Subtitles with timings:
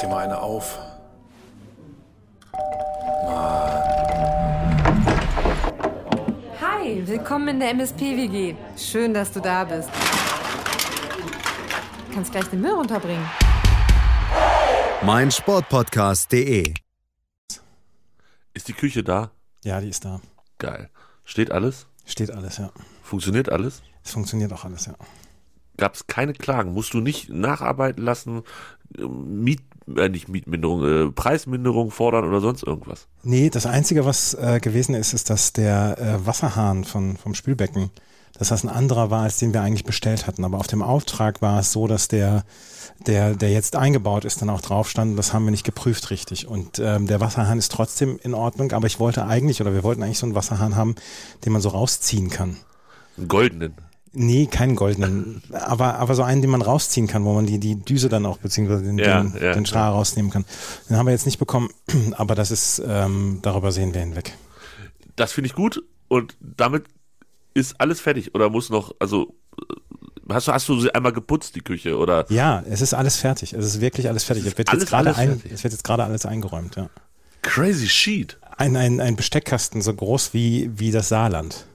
[0.00, 0.78] dir mal eine auf.
[6.60, 8.54] Hi, willkommen in der MSP-WG.
[8.76, 9.88] Schön, dass du da bist.
[12.08, 13.28] Du kannst gleich den Müll runterbringen.
[15.02, 16.74] mein Sportpodcast.de.
[18.54, 19.30] Ist die Küche da?
[19.64, 20.20] Ja, die ist da.
[20.58, 20.90] Geil.
[21.24, 21.86] Steht alles?
[22.06, 22.70] Steht alles, ja.
[23.02, 23.82] Funktioniert alles?
[24.02, 24.94] Es funktioniert auch alles, ja.
[25.80, 26.74] Gab es keine Klagen?
[26.74, 28.42] Musst du nicht nacharbeiten lassen,
[28.98, 29.62] äh, Miet,
[29.96, 33.06] äh, nicht Mietminderung, äh, Preisminderung fordern oder sonst irgendwas?
[33.22, 37.88] Nee, das Einzige, was äh, gewesen ist, ist, dass der äh, Wasserhahn von, vom Spülbecken,
[38.38, 40.44] dass das ein anderer war, als den wir eigentlich bestellt hatten.
[40.44, 42.44] Aber auf dem Auftrag war es so, dass der,
[43.06, 45.18] der, der jetzt eingebaut ist, dann auch drauf stand.
[45.18, 46.46] Das haben wir nicht geprüft richtig.
[46.46, 48.72] Und ähm, der Wasserhahn ist trotzdem in Ordnung.
[48.72, 50.94] Aber ich wollte eigentlich, oder wir wollten eigentlich so einen Wasserhahn haben,
[51.46, 52.58] den man so rausziehen kann.
[53.16, 53.89] Einen goldenen.
[54.12, 57.76] Nee, keinen goldenen, aber, aber so einen, den man rausziehen kann, wo man die, die
[57.76, 60.44] Düse dann auch, beziehungsweise den, Ja, den, ja, den Strahl rausnehmen kann.
[60.88, 61.68] Den haben wir jetzt nicht bekommen,
[62.16, 64.36] aber das ist, ähm, darüber sehen wir hinweg.
[65.14, 66.84] Das finde ich gut und damit
[67.54, 69.74] ist alles fertig oder muss noch, also äh,
[70.32, 72.24] hast du, hast du sie einmal geputzt, die Küche oder?
[72.30, 73.52] Ja, es ist alles fertig.
[73.52, 74.44] Es ist wirklich alles fertig.
[74.44, 76.90] Es wird alles- jetzt gerade alles ein, es wird jetzt gerade alles eingeräumt, ja.
[77.42, 78.38] Crazy Sheet.
[78.56, 81.66] Ein, ein, ein Besteckkasten so groß wie, wie das Saarland.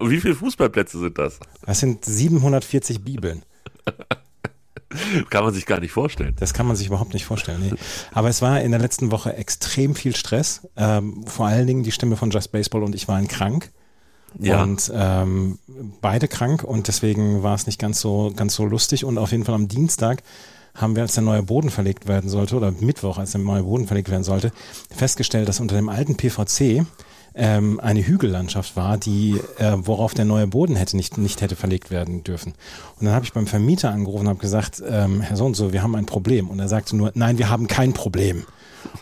[0.00, 1.38] Wie viele Fußballplätze sind das?
[1.64, 3.42] Das sind 740 Bibeln.
[5.30, 6.34] Kann man sich gar nicht vorstellen.
[6.38, 7.60] Das kann man sich überhaupt nicht vorstellen.
[7.60, 7.76] Nee.
[8.12, 10.68] Aber es war in der letzten Woche extrem viel Stress.
[10.76, 13.72] Ähm, vor allen Dingen die Stimme von Just Baseball und ich waren krank.
[14.38, 14.62] Ja.
[14.62, 15.58] Und ähm,
[16.00, 19.04] beide krank und deswegen war es nicht ganz so, ganz so lustig.
[19.04, 20.22] Und auf jeden Fall am Dienstag
[20.74, 23.86] haben wir, als der neue Boden verlegt werden sollte, oder Mittwoch, als der neue Boden
[23.86, 24.52] verlegt werden sollte,
[24.94, 26.86] festgestellt, dass unter dem alten PVC
[27.36, 31.90] ähm, eine Hügellandschaft war, die, äh, worauf der neue Boden hätte nicht, nicht hätte verlegt
[31.90, 32.54] werden dürfen.
[32.98, 35.72] Und dann habe ich beim Vermieter angerufen und habe gesagt, ähm, Herr so und so,
[35.72, 36.48] wir haben ein Problem.
[36.48, 38.44] Und er sagte nur, nein, wir haben kein Problem.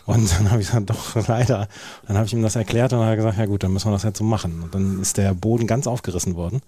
[0.05, 1.69] Und dann habe ich gesagt, doch, leider.
[2.07, 3.87] Dann habe ich ihm das erklärt und dann hat er gesagt, ja gut, dann müssen
[3.87, 4.61] wir das jetzt so machen.
[4.63, 6.61] Und dann ist der Boden ganz aufgerissen worden.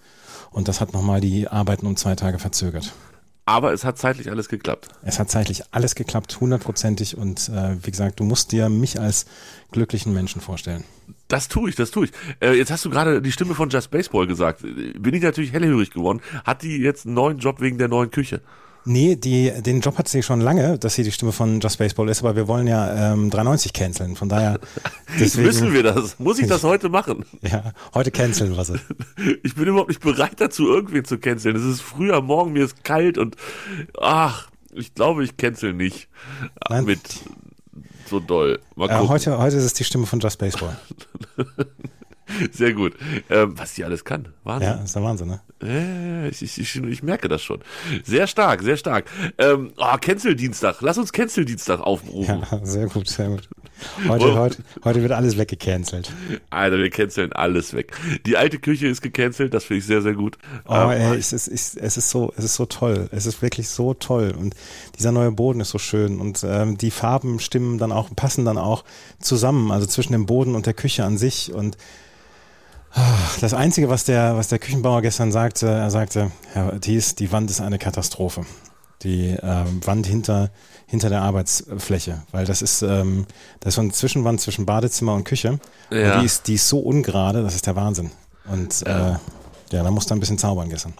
[0.51, 2.93] Und das hat nochmal die Arbeiten um zwei Tage verzögert.
[3.45, 4.89] Aber es hat zeitlich alles geklappt.
[5.03, 7.17] Es hat zeitlich alles geklappt, hundertprozentig.
[7.17, 9.25] Und äh, wie gesagt, du musst dir mich als
[9.71, 10.83] glücklichen Menschen vorstellen.
[11.27, 12.11] Das tue ich, das tue ich.
[12.39, 14.61] Äh, jetzt hast du gerade die Stimme von Just Baseball gesagt.
[14.61, 16.21] Bin ich natürlich hellhörig geworden.
[16.45, 18.41] Hat die jetzt einen neuen Job wegen der neuen Küche?
[18.89, 22.07] Nee, die, den Job hat sie schon lange, dass sie die Stimme von Just Baseball
[22.07, 24.15] ist, aber wir wollen ja ähm, 390 canceln.
[24.15, 24.61] Von daher,
[25.19, 26.17] deswegen, Müssen wir das?
[26.19, 27.25] Muss ich das heute machen?
[27.41, 28.79] ja, heute canceln wir sie.
[29.43, 31.57] Ich bin überhaupt nicht bereit dazu, irgendwen zu canceln.
[31.57, 33.35] Es ist früh am Morgen, mir ist kalt und
[33.99, 36.07] ach, ich glaube, ich cancel nicht
[36.69, 36.85] Nein.
[36.85, 37.01] mit
[38.07, 38.59] so doll.
[38.75, 40.77] Mal Äh, heute, heute ist es die Stimme von Just Baseball.
[42.51, 42.93] Sehr gut.
[43.29, 44.27] Ähm, was die alles kann.
[44.43, 44.69] Wahnsinn.
[44.69, 45.41] Ja, ist der Wahnsinn, ne?
[45.63, 47.59] Äh, ich, ich, ich, ich merke das schon.
[48.03, 49.05] Sehr stark, sehr stark.
[49.37, 50.77] Ähm, oh, Cancel-Dienstag.
[50.81, 52.43] Lass uns Cancel-Dienstag aufrufen.
[52.51, 53.49] Ja, sehr gut, sehr gut.
[54.07, 54.35] Heute, Oh.
[54.35, 56.11] heute, heute wird alles weggecancelt.
[56.49, 57.91] Alter, wir canceln alles weg.
[58.25, 60.37] Die alte Küche ist gecancelt, das finde ich sehr, sehr gut.
[60.67, 63.07] Oh, Ähm, ey, es ist, es, es ist so, es ist so toll.
[63.11, 64.33] Es ist wirklich so toll.
[64.37, 64.55] Und
[64.97, 66.19] dieser neue Boden ist so schön.
[66.19, 68.83] Und ähm, die Farben stimmen dann auch, passen dann auch
[69.19, 71.53] zusammen, also zwischen dem Boden und der Küche an sich.
[71.53, 71.77] Und
[73.41, 77.49] das Einzige, was der, was der Küchenbauer gestern sagte, er sagte, Herr Thies, die Wand
[77.49, 78.45] ist eine Katastrophe.
[79.03, 80.49] Die ähm, Wand hinter,
[80.87, 83.27] hinter der Arbeitsfläche, weil das ist, ähm,
[83.59, 85.59] das ist so eine Zwischenwand zwischen Badezimmer und Küche.
[85.91, 86.15] Ja.
[86.15, 88.09] Und die ist, die ist so ungerade, das ist der Wahnsinn.
[88.51, 89.17] Und ja, äh,
[89.71, 90.93] ja da musste er ein bisschen zaubern gestern.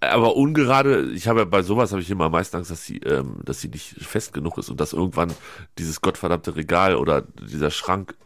[0.00, 2.98] aber ungerade, ich habe ja bei sowas habe ich immer am meisten Angst, dass sie,
[2.98, 5.32] ähm, dass sie nicht fest genug ist und dass irgendwann
[5.78, 8.16] dieses gottverdammte Regal oder dieser Schrank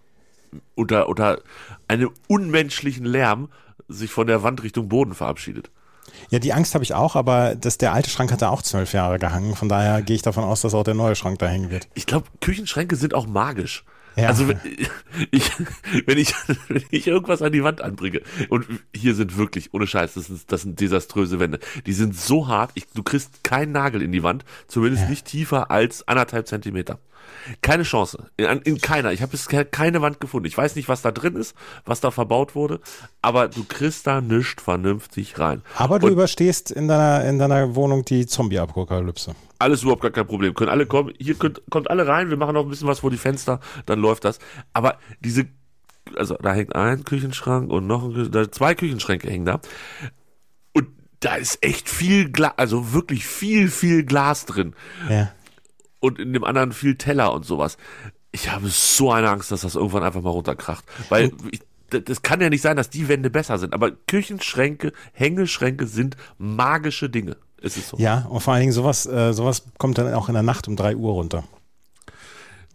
[0.75, 1.41] unter, unter
[1.87, 3.49] einem unmenschlichen Lärm
[3.89, 5.71] sich von der Wand Richtung Boden verabschiedet.
[6.31, 8.93] Ja, die Angst habe ich auch, aber das, der alte Schrank hat da auch zwölf
[8.93, 9.55] Jahre gehangen.
[9.55, 11.89] Von daher gehe ich davon aus, dass auch der neue Schrank da hängen wird.
[11.95, 13.85] Ich glaube, Küchenschränke sind auch magisch.
[14.17, 14.29] Ja.
[14.29, 14.59] Also wenn
[15.31, 15.51] ich,
[16.07, 16.35] wenn ich,
[16.69, 20.51] wenn ich irgendwas an die Wand anbringe und hier sind wirklich, ohne Scheiß, das sind,
[20.51, 21.61] das sind desaströse Wände.
[21.87, 25.71] Die sind so hart, ich, du kriegst keinen Nagel in die Wand, zumindest nicht tiefer
[25.71, 26.99] als anderthalb Zentimeter.
[27.63, 28.29] Keine Chance.
[28.37, 29.13] In, in keiner.
[29.13, 30.47] Ich habe bisher keine Wand gefunden.
[30.47, 31.55] Ich weiß nicht, was da drin ist,
[31.85, 32.81] was da verbaut wurde,
[33.23, 35.63] aber du kriegst da nichts vernünftig rein.
[35.77, 39.35] Aber du Und- überstehst in deiner, in deiner Wohnung die Zombie-Apokalypse.
[39.59, 40.55] Alles überhaupt gar kein Problem.
[40.55, 41.13] Können alle kommen.
[41.19, 42.31] Hier könnt, kommt alle rein.
[42.31, 43.59] Wir machen noch ein bisschen was vor die Fenster.
[43.87, 44.39] Dann läuft das.
[44.73, 45.47] Aber diese,
[46.17, 49.61] also da hängt ein Küchenschrank und noch ein, Küchen- da zwei Küchenschränke hängen da.
[50.75, 50.87] Und
[51.21, 54.75] da ist echt viel Glas, also wirklich viel, viel Glas drin.
[55.11, 55.33] Ja.
[56.01, 57.77] Und in dem anderen viel Teller und sowas.
[58.31, 60.85] Ich habe so eine Angst, dass das irgendwann einfach mal runterkracht.
[61.09, 61.61] Weil ich,
[62.05, 63.73] das- kann ja nicht sein, dass die Wände besser sind.
[63.73, 67.37] Aber Küchenschränke, Hängeschränke sind magische Dinge.
[67.61, 67.97] Ist es so?
[67.99, 70.77] Ja, und vor allen Dingen sowas, äh, sowas kommt dann auch in der Nacht um
[70.77, 71.45] drei Uhr runter.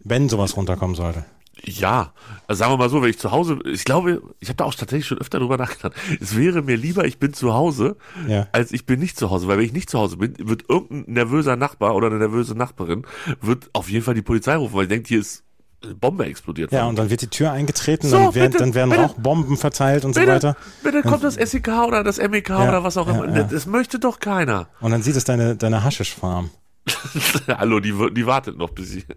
[0.02, 1.24] Wenn sowas runterkommen sollte.
[1.62, 2.12] Ja,
[2.46, 4.74] also sagen wir mal so, wenn ich zu Hause, ich glaube, ich habe da auch
[4.74, 5.92] tatsächlich schon öfter drüber nachgedacht.
[6.20, 7.96] Es wäre mir lieber, ich bin zu Hause,
[8.28, 8.48] Ja.
[8.52, 11.12] als ich bin nicht zu Hause, weil wenn ich nicht zu Hause bin, wird irgendein
[11.14, 13.06] nervöser Nachbar oder eine nervöse Nachbarin
[13.40, 15.42] wird auf jeden Fall die Polizei rufen, weil ich denkt, hier ist
[15.82, 16.72] eine Bombe explodiert.
[16.72, 19.02] Ja, und dann wird die Tür eingetreten, So, dann, werden, bitte, dann werden bitte.
[19.02, 20.56] Rauchbomben verteilt und so bitte, weiter.
[20.82, 23.36] bitte kommt das SEK oder das MEK oder was auch ja, immer.
[23.36, 23.42] ja.
[23.44, 24.68] Das möchte doch keiner.
[24.80, 26.50] Und dann sieht es deine, deine Haschischfarm.
[27.48, 29.06] Hallo, die, die wartet noch bis ich.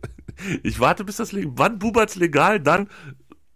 [0.61, 1.51] Ich warte bis das legal.
[1.55, 2.59] Wann bubert's legal?
[2.59, 2.89] Dann,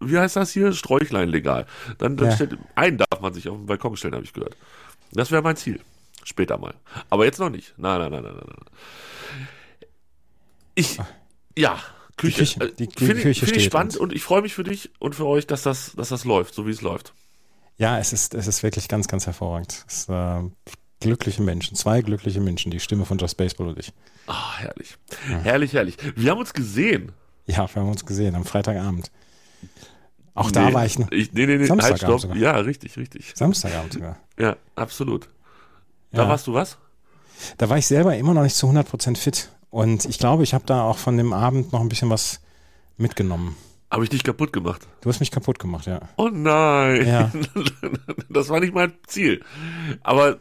[0.00, 0.72] wie heißt das hier?
[0.72, 1.66] Sträuchlein legal.
[1.98, 2.34] Dann, dann Ja.
[2.34, 4.56] stellt, einen darf man sich auf den Balkon stellen, habe ich gehört.
[5.12, 5.80] Das wäre mein Ziel.
[6.24, 6.74] Später mal.
[7.08, 7.74] Aber jetzt noch nicht.
[7.76, 8.46] Nein, nein, nein, nein, nein.
[8.48, 9.86] nein.
[10.74, 10.98] Ich,
[11.56, 11.78] ja,
[12.16, 12.40] Küche.
[12.42, 14.64] Küche- äh, die Finde ich, Küche find ich spannend und- und ich freue mich für
[14.64, 17.12] dich und für euch, dass das, dass das läuft, so wie es läuft.
[17.76, 19.84] Ja, es ist, es ist wirklich ganz, ganz hervorragend.
[19.86, 20.40] Es äh,
[21.02, 23.92] glückliche Menschen, zwei glückliche Menschen, die Stimme von Just Baseball und ich.
[24.26, 24.96] Ah, herrlich.
[25.42, 25.96] Herrlich, herrlich.
[26.16, 27.12] Wir haben uns gesehen.
[27.46, 29.10] Ja, wir haben uns gesehen am Freitagabend.
[30.34, 31.10] Auch da Nee, war ich noch.
[31.10, 32.20] Ich, nee, nee, nee, halt, Samstagabend stopp.
[32.20, 32.36] sogar.
[32.36, 33.32] Ja, richtig, richtig.
[33.34, 34.18] Samstagabend sogar.
[34.38, 35.28] Ja, absolut.
[36.12, 36.28] Da Ja.
[36.28, 36.78] warst du was?
[37.58, 39.50] Da war ich selber immer noch nicht zu 100% fit.
[39.70, 42.40] Und ich glaube, ich habe da auch von dem Abend noch ein bisschen was
[42.96, 43.56] mitgenommen.
[43.90, 44.86] Habe ich dich kaputt gemacht?
[45.02, 46.00] Du hast mich kaputt gemacht, ja.
[46.16, 47.06] Oh nein.
[47.06, 47.30] Ja.
[48.30, 49.44] Das war nicht mein Ziel.
[50.02, 50.38] Aber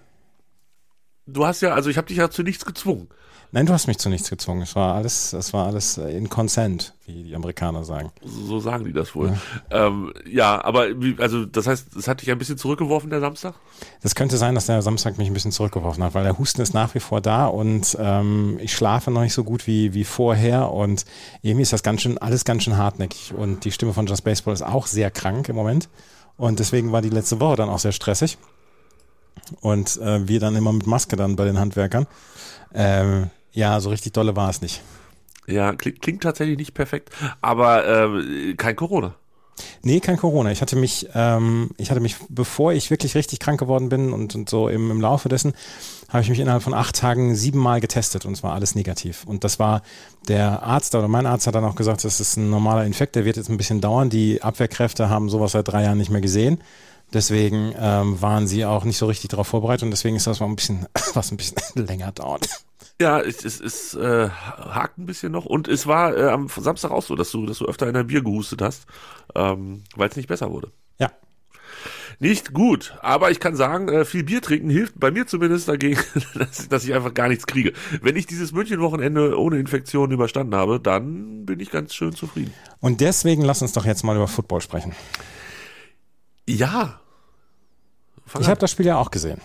[1.31, 3.07] du hast ja, also ich habe dich ja zu nichts gezwungen.
[3.53, 4.61] Nein, du hast mich zu nichts gezwungen.
[4.61, 8.09] Es war alles, es war alles äh, in Consent, wie die Amerikaner sagen.
[8.23, 9.37] So sagen die das wohl.
[9.69, 13.19] Ja, ähm, ja aber wie, also das heißt, es hat dich ein bisschen zurückgeworfen, der
[13.19, 13.55] Samstag?
[14.01, 16.73] Das könnte sein, dass der Samstag mich ein bisschen zurückgeworfen hat, weil der Husten ist
[16.73, 20.71] nach wie vor da und ähm, ich schlafe noch nicht so gut wie, wie vorher
[20.71, 21.03] und
[21.41, 24.53] irgendwie ist das ganz schön, alles ganz schön hartnäckig und die Stimme von Just Baseball
[24.53, 25.89] ist auch sehr krank im Moment
[26.37, 28.37] und deswegen war die letzte Woche dann auch sehr stressig
[29.59, 32.07] und äh, wir dann immer mit Maske dann bei den Handwerkern.
[32.73, 34.81] Ähm, ja, so richtig dolle war es nicht.
[35.47, 37.09] Ja, klingt, klingt tatsächlich nicht perfekt,
[37.41, 39.15] aber äh, kein Corona.
[39.83, 40.51] Nee, kein Corona.
[40.51, 44.35] Ich hatte mich, ähm, ich hatte mich, bevor ich wirklich richtig krank geworden bin und,
[44.35, 45.53] und so im, im Laufe dessen,
[46.09, 49.23] habe ich mich innerhalb von acht Tagen siebenmal getestet und es war alles negativ.
[49.25, 49.81] Und das war
[50.27, 53.25] der Arzt oder mein Arzt hat dann auch gesagt, das ist ein normaler Infekt, der
[53.25, 54.09] wird jetzt ein bisschen dauern.
[54.09, 56.59] Die Abwehrkräfte haben sowas seit drei Jahren nicht mehr gesehen.
[57.13, 60.45] Deswegen ähm, waren sie auch nicht so richtig darauf vorbereitet und deswegen ist das mal
[60.47, 62.47] ein bisschen, was ein bisschen länger dauert.
[63.01, 66.91] Ja, es, es, es äh, hakt ein bisschen noch und es war äh, am Samstag
[66.91, 68.85] auch so, dass du, dass du öfter in ein Bier gehustet hast,
[69.35, 70.71] ähm, weil es nicht besser wurde.
[70.99, 71.09] Ja,
[72.19, 75.99] Nicht gut, aber ich kann sagen, äh, viel Bier trinken hilft bei mir zumindest dagegen,
[76.35, 77.73] dass, dass ich einfach gar nichts kriege.
[78.03, 82.53] Wenn ich dieses München-Wochenende ohne Infektion überstanden habe, dann bin ich ganz schön zufrieden.
[82.81, 84.93] und deswegen lass uns doch jetzt mal über Football sprechen.
[86.47, 86.99] Ja.
[88.25, 89.41] Fang Ich habe das Spiel ja auch gesehen.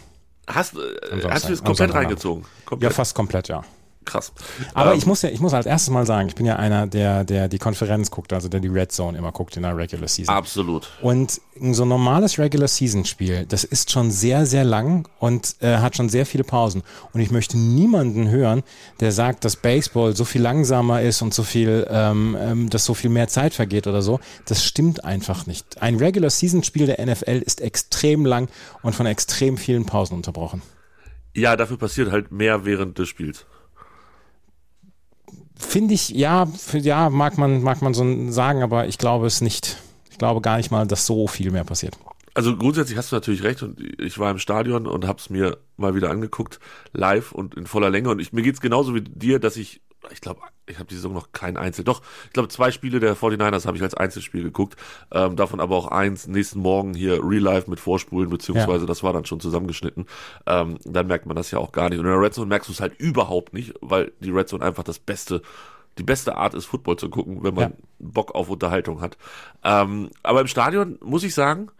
[0.48, 2.42] hast, äh, hast du es komplett reingezogen?
[2.44, 2.92] Ja, Komplett.
[2.92, 3.62] fast komplett, ja.
[4.06, 4.32] Krass.
[4.74, 6.86] Aber Ähm, ich muss ja, ich muss als erstes mal sagen, ich bin ja einer,
[6.86, 10.08] der, der die Konferenz guckt, also der die Red Zone immer guckt in der Regular
[10.08, 10.34] Season.
[10.34, 10.88] Absolut.
[11.02, 11.40] Und
[11.72, 15.96] so ein normales Regular Season Spiel, das ist schon sehr, sehr lang und äh, hat
[15.96, 16.82] schon sehr viele Pausen.
[17.12, 18.62] Und ich möchte niemanden hören,
[19.00, 22.94] der sagt, dass Baseball so viel langsamer ist und so viel, ähm, ähm, dass so
[22.94, 24.20] viel mehr Zeit vergeht oder so.
[24.46, 25.82] Das stimmt einfach nicht.
[25.82, 28.48] Ein Regular Season Spiel der NFL ist extrem lang
[28.82, 30.62] und von extrem vielen Pausen unterbrochen.
[31.34, 33.44] Ja, dafür passiert halt mehr während des Spiels.
[35.58, 39.78] Finde ich, ja, ja, mag man, mag man so sagen, aber ich glaube es nicht.
[40.10, 41.96] Ich glaube gar nicht mal, dass so viel mehr passiert.
[42.34, 45.94] Also grundsätzlich hast du natürlich recht und ich war im Stadion und hab's mir mal
[45.94, 46.60] wieder angeguckt,
[46.92, 50.20] live und in voller Länge und ich, mir geht's genauso wie dir, dass ich, ich
[50.20, 53.66] glaube, ich habe die Saison noch kein Einzel, doch, ich glaube zwei Spiele der 49ers
[53.66, 54.76] habe ich als Einzelspiel geguckt,
[55.12, 59.12] ähm, davon aber auch eins nächsten Morgen hier Real Life mit Vorspulen, beziehungsweise das war
[59.12, 60.06] dann schon zusammengeschnitten,
[60.46, 62.68] ähm, dann merkt man das ja auch gar nicht und in der Red Zone merkst
[62.68, 65.42] du es halt überhaupt nicht, weil die Red Zone einfach das beste
[65.98, 67.76] die beste Art ist, Football zu gucken, wenn man Ja.
[67.98, 69.16] Bock auf Unterhaltung hat.
[69.64, 71.70] Ähm, aber im Stadion muss ich sagen,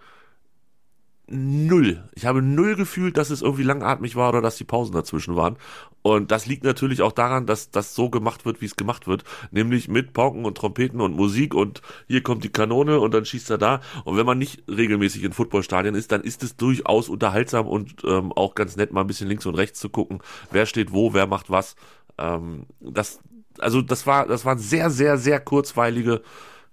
[1.29, 2.05] null.
[2.15, 5.57] Ich habe null gefühlt, dass es irgendwie langatmig war oder dass die Pausen dazwischen waren.
[6.03, 9.25] Und das liegt natürlich auch daran, dass das so gemacht wird, wie es gemacht wird.
[9.51, 13.51] Nämlich mit Pauken und Trompeten und Musik und hier kommt die Kanone und dann schießt
[13.51, 13.81] er da.
[14.05, 18.33] Und wenn man nicht regelmäßig in Footballstadien ist, dann ist es durchaus unterhaltsam und ähm,
[18.33, 20.21] auch ganz nett, mal ein bisschen links und rechts zu gucken,
[20.53, 21.75] wer steht wo, wer macht was.
[22.19, 23.19] Ähm, das,
[23.59, 26.23] also das war, das waren sehr, sehr, sehr kurzweilige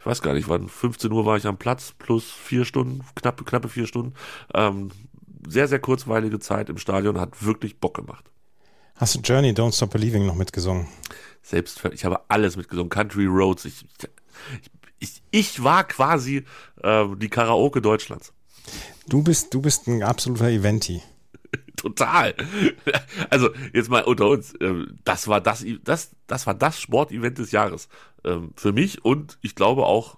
[0.04, 3.46] ich weiß gar nicht, wann, 15 Uhr war ich am Platz, plus vier Stunden, knappe,
[3.46, 4.16] knappe vier Stunden.
[4.54, 4.92] Ähm,
[5.48, 8.30] sehr, sehr kurzweilige Zeit im Stadion, hat wirklich Bock gemacht.
[8.98, 10.90] Hast du Journey Don't Stop Believing noch mitgesungen?
[11.42, 13.64] Selbst, ich habe alles mitgesungen, Country Roads.
[13.64, 13.86] Ich,
[14.62, 16.44] ich, ich, ich war quasi
[16.82, 18.34] äh, die Karaoke Deutschlands.
[19.08, 21.02] Du bist, du bist ein absoluter Eventi.
[21.76, 22.36] total.
[23.30, 27.52] Also jetzt mal unter uns, ähm, das war das, das, das war das Sportevent des
[27.52, 27.90] Jahres
[28.24, 30.18] ähm, für mich und ich glaube auch,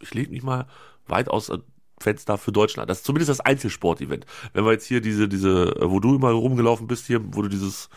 [0.00, 0.66] ich lege mich mal
[1.06, 1.50] weit aus
[1.98, 2.88] Fenster für Deutschland.
[2.88, 4.24] Das ist zumindest das Einzelsportevent.
[4.54, 7.90] Wenn wir jetzt hier diese, diese, wo du immer rumgelaufen bist hier, wo du dieses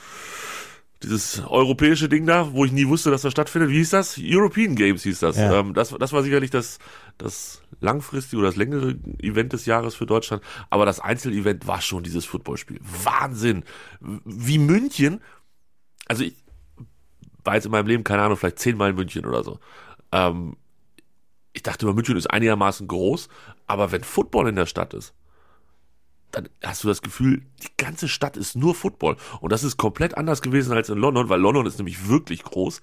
[1.04, 3.70] dieses europäische Ding da, wo ich nie wusste, dass das stattfindet.
[3.70, 4.18] Wie hieß das?
[4.20, 5.38] European Games hieß das.
[5.38, 5.60] Ja.
[5.60, 6.80] Ähm, das, das war sicherlich das,
[7.18, 10.42] das langfristige oder das längere Event des Jahres für Deutschland.
[10.70, 12.80] Aber das Einzelevent war schon dieses Footballspiel.
[13.04, 13.64] Wahnsinn!
[14.02, 15.22] Wie München,
[16.08, 16.36] also ich
[17.44, 19.60] war jetzt in meinem Leben, keine Ahnung, vielleicht zehnmal in München oder so.
[20.12, 20.56] Ähm,
[21.54, 23.30] ich dachte immer, München ist einigermaßen groß,
[23.68, 25.14] aber wenn Football in der Stadt ist,
[26.34, 29.18] dann hast du das Gefühl, die ganze Stadt ist nur Football.
[29.40, 32.82] Und das ist komplett anders gewesen als in London, weil London ist nämlich wirklich groß.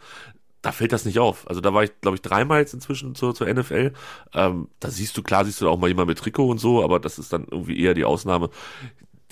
[0.62, 1.48] Da fällt das nicht auf.
[1.48, 3.92] Also da war ich, glaube ich, dreimal jetzt inzwischen zur, zur NFL.
[4.34, 7.00] Ähm, da siehst du, klar siehst du auch mal jemand mit Trikot und so, aber
[7.00, 8.50] das ist dann irgendwie eher die Ausnahme.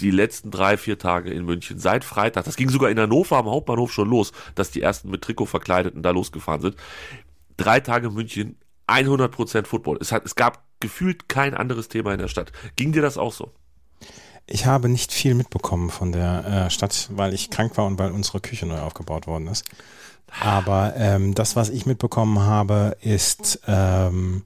[0.01, 3.47] Die letzten drei, vier Tage in München, seit Freitag, das ging sogar in Hannover am
[3.47, 6.77] Hauptbahnhof schon los, dass die ersten mit Trikot verkleideten da losgefahren sind.
[7.57, 8.57] Drei Tage München,
[8.89, 9.99] 100% Football.
[10.01, 12.53] Es, hat, es gab gefühlt kein anderes Thema in der Stadt.
[12.77, 13.53] Ging dir das auch so?
[14.51, 18.11] Ich habe nicht viel mitbekommen von der äh, Stadt, weil ich krank war und weil
[18.11, 19.65] unsere Küche neu aufgebaut worden ist.
[20.41, 24.45] Aber ähm, das, was ich mitbekommen habe, ist ähm,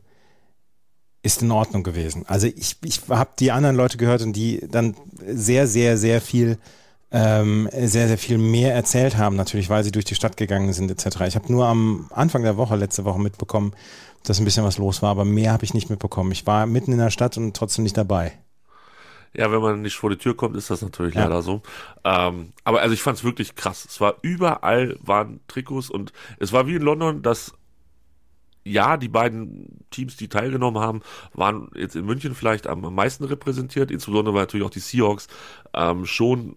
[1.22, 2.24] ist in Ordnung gewesen.
[2.26, 6.58] Also ich, ich habe die anderen Leute gehört und die dann sehr, sehr, sehr viel
[7.12, 10.90] ähm, sehr, sehr viel mehr erzählt haben, natürlich, weil sie durch die Stadt gegangen sind,
[10.90, 11.20] etc.
[11.26, 13.74] Ich habe nur am Anfang der Woche, letzte Woche mitbekommen,
[14.22, 16.32] dass ein bisschen was los war, aber mehr habe ich nicht mitbekommen.
[16.32, 18.32] Ich war mitten in der Stadt und trotzdem nicht dabei.
[19.34, 21.24] Ja, wenn man nicht vor die Tür kommt, ist das natürlich ja.
[21.24, 21.62] leider so.
[22.04, 23.86] Ähm, aber also ich fand es wirklich krass.
[23.88, 27.54] Es war überall waren Trikots und es war wie in London, dass
[28.64, 31.00] ja, die beiden Teams, die teilgenommen haben,
[31.34, 35.26] waren jetzt in München vielleicht am, am meisten repräsentiert, insbesondere weil natürlich auch die Seahawks
[35.74, 36.56] ähm, schon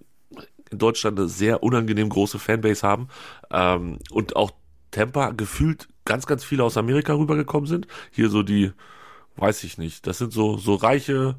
[0.69, 3.07] in Deutschland eine sehr unangenehm große Fanbase haben
[3.51, 4.51] ähm, und auch
[4.91, 7.87] Tampa gefühlt ganz, ganz viele aus Amerika rübergekommen sind.
[8.11, 8.71] Hier so die,
[9.37, 11.35] weiß ich nicht, das sind so, so reiche,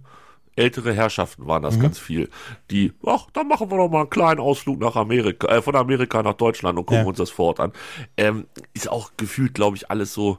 [0.57, 1.83] ältere Herrschaften waren das mhm.
[1.83, 2.31] ganz viel,
[2.71, 6.23] die, ach, dann machen wir doch mal einen kleinen Ausflug nach Amerika, äh, von Amerika
[6.23, 7.09] nach Deutschland und gucken ja.
[7.09, 7.73] uns das vor Ort an.
[8.17, 10.39] Ähm, ist auch gefühlt, glaube ich, alles so,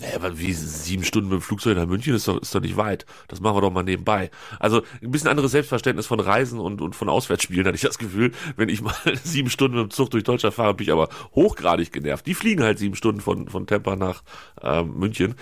[0.00, 2.76] naja, aber wie sieben Stunden mit dem Flugzeug nach München ist doch, ist doch nicht
[2.76, 3.04] weit.
[3.26, 4.30] Das machen wir doch mal nebenbei.
[4.60, 8.30] Also ein bisschen anderes Selbstverständnis von Reisen und, und von Auswärtsspielen hatte ich das Gefühl.
[8.56, 11.92] Wenn ich mal sieben Stunden mit dem Zug durch Deutschland fahre, bin ich aber hochgradig
[11.92, 12.26] genervt.
[12.26, 14.22] Die fliegen halt sieben Stunden von, von Tampa nach
[14.62, 15.34] ähm, München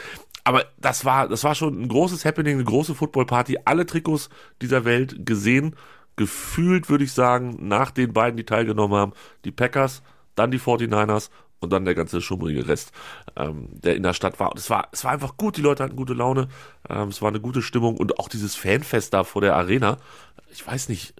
[0.46, 3.58] aber das war, das war schon ein großes Happening, eine große Footballparty.
[3.64, 4.30] Alle Trikots
[4.62, 5.74] dieser Welt gesehen.
[6.14, 9.12] Gefühlt würde ich sagen, nach den beiden, die teilgenommen haben,
[9.44, 10.04] die Packers,
[10.36, 12.92] dann die 49ers und dann der ganze schummrige Rest,
[13.34, 14.52] ähm, der in der Stadt war.
[14.52, 16.46] Und es war, es war einfach gut, die Leute hatten gute Laune,
[16.88, 19.96] ähm, es war eine gute Stimmung und auch dieses Fanfest da vor der Arena.
[20.52, 21.14] Ich weiß nicht,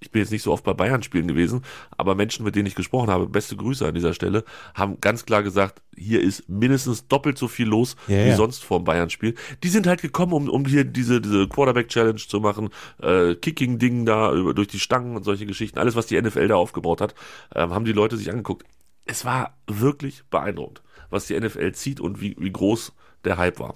[0.00, 1.62] ich bin jetzt nicht so oft bei Bayern spielen gewesen,
[1.96, 5.42] aber Menschen, mit denen ich gesprochen habe, beste Grüße an dieser Stelle, haben ganz klar
[5.42, 8.36] gesagt, hier ist mindestens doppelt so viel los ja, wie ja.
[8.36, 9.34] sonst vor dem Bayern Spiel.
[9.62, 12.70] Die sind halt gekommen, um, um hier diese, diese Quarterback Challenge zu machen,
[13.02, 16.48] äh, Kicking Ding da über, durch die Stangen und solche Geschichten, alles was die NFL
[16.48, 17.14] da aufgebaut hat,
[17.54, 18.66] äh, haben die Leute sich angeguckt.
[19.04, 22.92] Es war wirklich beeindruckend, was die NFL zieht und wie, wie groß
[23.24, 23.74] der Hype war.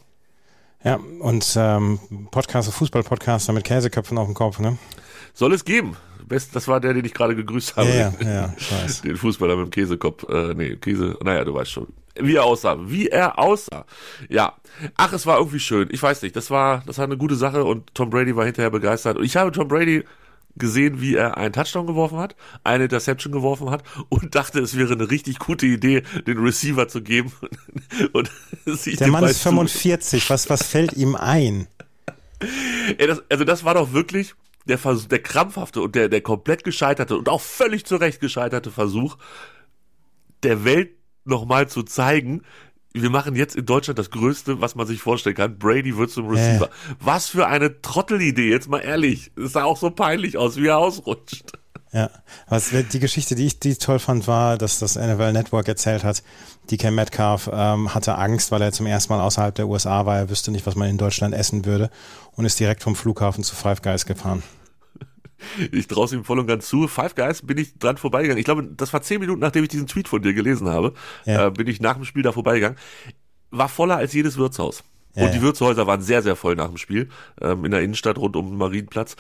[0.83, 4.77] Ja, und ähm, Podcaster, Fußball-Podcaster mit Käseköpfen auf dem Kopf, ne?
[5.33, 5.97] Soll es geben.
[6.27, 7.89] Best, das war der, den ich gerade gegrüßt habe.
[7.89, 8.55] Ja, ja, ja
[8.87, 10.29] ich Den Fußballer mit dem Käsekopf.
[10.29, 11.87] Äh, nee, Käse, naja, du weißt schon.
[12.17, 12.79] Wie er aussah.
[12.81, 13.85] Wie er aussah.
[14.29, 14.55] Ja.
[14.97, 15.89] Ach, es war irgendwie schön.
[15.91, 16.37] Ich weiß nicht.
[16.37, 19.17] Das war, das war eine gute Sache und Tom Brady war hinterher begeistert.
[19.17, 20.05] Und ich habe Tom Brady
[20.57, 24.93] gesehen, wie er einen Touchdown geworfen hat, eine Interception geworfen hat und dachte, es wäre
[24.93, 27.33] eine richtig gute Idee, den Receiver zu geben.
[28.13, 28.31] und
[28.67, 30.31] Der Mann ist 45.
[30.31, 31.67] Was, was fällt ihm ein?
[32.99, 34.35] Ey, das, also das war doch wirklich,
[34.67, 38.71] der Versuch, der krampfhafte und der, der komplett gescheiterte und auch völlig zu Recht gescheiterte
[38.71, 39.17] Versuch,
[40.43, 40.91] der Welt
[41.25, 42.43] nochmal zu zeigen,
[42.97, 45.59] wir machen jetzt in Deutschland das Größte, was man sich vorstellen kann.
[45.59, 46.67] Brady wird zum Receiver.
[46.67, 46.95] Äh.
[47.01, 49.33] Was für eine Trottelidee, jetzt mal ehrlich.
[49.37, 51.59] Es sah auch so peinlich aus, wie er ausrutscht.
[51.95, 52.11] Ja,
[52.49, 56.25] was die Geschichte, die ich die toll fand, war, dass das NFL Network erzählt hat,
[56.69, 60.19] DK Metcalf ähm, hatte Angst, weil er zum ersten Mal außerhalb der USA war.
[60.19, 61.91] Er wüsste nicht, was man in Deutschland essen würde
[62.33, 64.43] und ist direkt vom Flughafen zu Five Guys gefahren.
[65.71, 66.89] Ich traue es ihm voll und ganz zu.
[66.89, 68.39] Five Guys bin ich dran vorbeigegangen.
[68.39, 70.95] Ich glaube, das war zehn Minuten, nachdem ich diesen Tweet von dir gelesen habe,
[71.27, 71.47] ja.
[71.47, 72.79] äh, bin ich nach dem Spiel da vorbeigegangen.
[73.51, 74.83] War voller als jedes Wirtshaus.
[75.15, 77.09] Ja, und die Wirtshäuser waren sehr, sehr voll nach dem Spiel,
[77.41, 79.15] ähm, in der Innenstadt rund um den Marienplatz.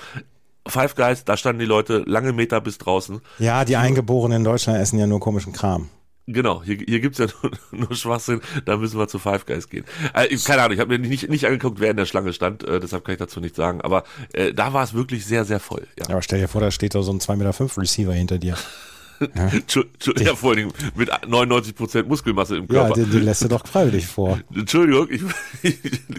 [0.66, 3.21] Five Guys, da standen die Leute lange Meter bis draußen.
[3.38, 5.90] Ja, die Eingeborenen in Deutschland essen ja nur komischen Kram.
[6.26, 7.52] Genau, hier, hier gibt's ja nur,
[7.87, 9.85] nur Schwachsinn, da müssen wir zu Five Guys gehen.
[10.14, 12.80] Äh, keine Ahnung, ich habe mir nicht, nicht angeguckt, wer in der Schlange stand, äh,
[12.80, 15.87] deshalb kann ich dazu nichts sagen, aber äh, da war es wirklich sehr, sehr voll.
[15.99, 16.09] Ja.
[16.09, 18.56] Aber stell dir vor, da steht da so ein 2,5 Meter Receiver hinter dir.
[20.18, 22.94] Ja, vor allen Dingen mit 99% Muskelmasse im Ja, Körper.
[22.94, 24.38] den, den lässt du doch freiwillig vor.
[24.54, 25.22] Entschuldigung, ich,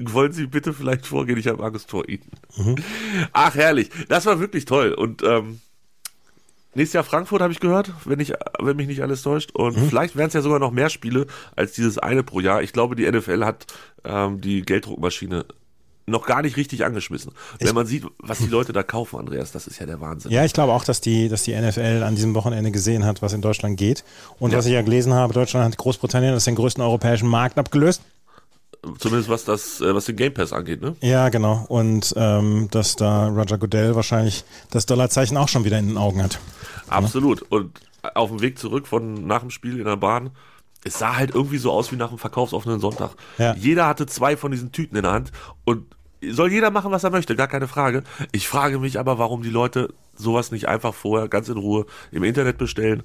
[0.14, 1.38] wollen Sie bitte vielleicht vorgehen?
[1.38, 2.24] Ich habe Angst vor Ihnen.
[3.34, 3.90] Ach, herrlich.
[4.08, 4.94] Das war wirklich toll.
[4.94, 5.60] Und ähm,
[6.74, 9.52] nächstes Jahr Frankfurt habe ich gehört, wenn, ich, wenn mich nicht alles täuscht.
[9.52, 12.62] Und vielleicht wären es ja sogar noch mehr Spiele als dieses eine pro Jahr.
[12.64, 13.66] Ich glaube, die NFL hat
[14.04, 15.46] ähm, die Gelddruckmaschine
[16.08, 17.32] noch gar nicht richtig angeschmissen.
[17.60, 20.32] Wenn man sieht, was die Leute da kaufen, Andreas, das ist ja der Wahnsinn.
[20.32, 23.34] Ja, ich glaube auch, dass die, dass die NFL an diesem Wochenende gesehen hat, was
[23.34, 24.04] in Deutschland geht.
[24.40, 24.58] Und Ja.
[24.60, 28.02] was ich ja gelesen habe, Deutschland hat Großbritannien als den größten europäischen Markt abgelöst.
[29.00, 30.96] Zumindest was das, äh, was den Game Pass angeht, ne?
[31.02, 31.66] Ja, genau.
[31.70, 36.22] Und ähm, dass da Roger Goodell wahrscheinlich das Dollarzeichen auch schon wieder in den Augen
[36.22, 36.40] hat.
[36.88, 37.42] Absolut.
[37.50, 37.80] Und
[38.14, 40.30] auf dem Weg zurück von nach dem Spiel in der Bahn,
[40.84, 43.16] es sah halt irgendwie so aus wie nach einem verkaufsoffenen Sonntag.
[43.40, 43.56] Ja.
[43.56, 45.32] Jeder hatte zwei von diesen Tüten in der Hand
[45.64, 48.04] und soll jeder machen, was er möchte, gar keine Frage.
[48.32, 52.24] Ich frage mich aber, warum die Leute sowas nicht einfach vorher ganz in Ruhe im
[52.24, 53.04] Internet bestellen.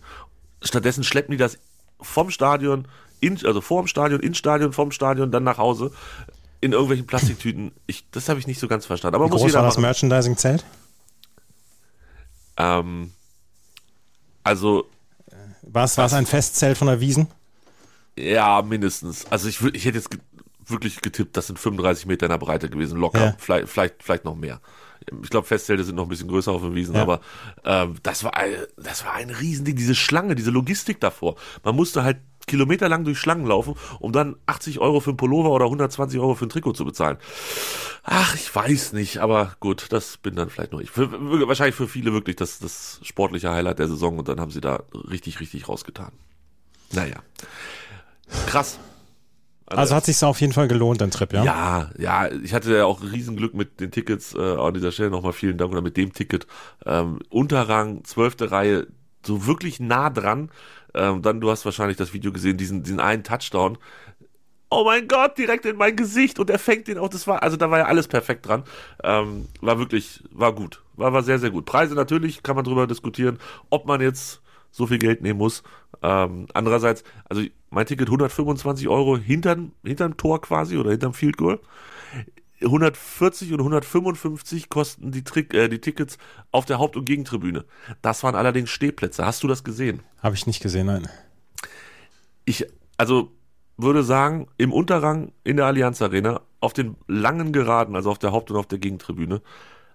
[0.62, 1.59] Stattdessen schleppen die das
[2.00, 2.87] vom Stadion,
[3.21, 5.93] in, also vor dem Stadion, ins Stadion, vom Stadion, dann nach Hause
[6.61, 7.73] in irgendwelchen Plastiktüten.
[7.87, 9.17] Ich, das habe ich nicht so ganz verstanden.
[9.17, 9.79] Aber Wie muss groß jeder war das.
[9.79, 10.64] Merchandising-Zelt?
[12.57, 13.12] Ähm,
[14.45, 14.87] also
[15.62, 17.29] War es ein Festzelt von der Wiesen?
[18.19, 19.25] Ja, mindestens.
[19.31, 20.11] Also ich, ich hätte jetzt
[20.71, 23.25] wirklich getippt, das sind 35 Meter in der Breite gewesen, locker.
[23.25, 23.35] Ja.
[23.39, 24.61] Vielleicht, vielleicht, vielleicht noch mehr.
[25.23, 27.03] Ich glaube, Festzelte sind noch ein bisschen größer auf den Wiesen, Ja.
[27.03, 27.21] aber
[27.65, 31.37] ähm, das war ein, das war ein Riesending, diese Schlange, diese Logistik davor.
[31.65, 35.67] Man musste halt kilometerlang durch Schlangen laufen, um dann 80 Euro für einen Pullover oder
[35.67, 37.17] 120 Euro für ein Trikot zu bezahlen.
[38.03, 40.91] Ach, ich weiß nicht, aber gut, das bin dann vielleicht nur ich.
[40.91, 41.11] Für,
[41.47, 44.83] wahrscheinlich für viele wirklich das, das sportliche Highlight der Saison und dann haben sie da
[44.93, 46.12] richtig, richtig rausgetan.
[46.93, 47.17] Naja.
[48.47, 48.79] Krass.
[49.77, 51.45] Also hat sich auf jeden Fall gelohnt, dein Trip, ja?
[51.45, 54.35] Ja, ja, ich hatte ja auch Riesenglück mit den Tickets.
[54.35, 56.47] Äh, an dieser Stelle nochmal vielen Dank oder mit dem Ticket.
[56.85, 58.89] Ähm, Unterrang, zwölfte Reihe,
[59.25, 60.50] so wirklich nah dran.
[60.95, 63.78] Ähm, dann, du hast wahrscheinlich das Video gesehen, diesen, diesen einen Touchdown.
[64.71, 67.09] Oh mein Gott, direkt in mein Gesicht und er fängt den auch.
[67.09, 68.65] Das war, also da war ja alles perfekt dran.
[69.02, 70.83] Ähm, war wirklich, war gut.
[70.95, 71.65] War, war sehr, sehr gut.
[71.65, 75.63] Preise natürlich, kann man drüber diskutieren, ob man jetzt so viel Geld nehmen muss.
[76.02, 81.61] Ähm, andererseits, also mein Ticket 125 Euro hinterm, hinterm Tor quasi oder hinterm Field Goal.
[82.63, 86.19] 140 und 155 kosten die, Trick, äh, die Tickets
[86.50, 87.65] auf der Haupt- und Gegentribüne.
[88.02, 89.25] Das waren allerdings Stehplätze.
[89.25, 90.02] Hast du das gesehen?
[90.23, 91.09] Habe ich nicht gesehen, nein.
[92.45, 92.67] Ich,
[92.99, 93.33] also
[93.78, 98.33] würde sagen, im Unterrang in der Allianz Arena, auf den langen Geraden, also auf der
[98.33, 99.41] Haupt- und auf der Gegentribüne,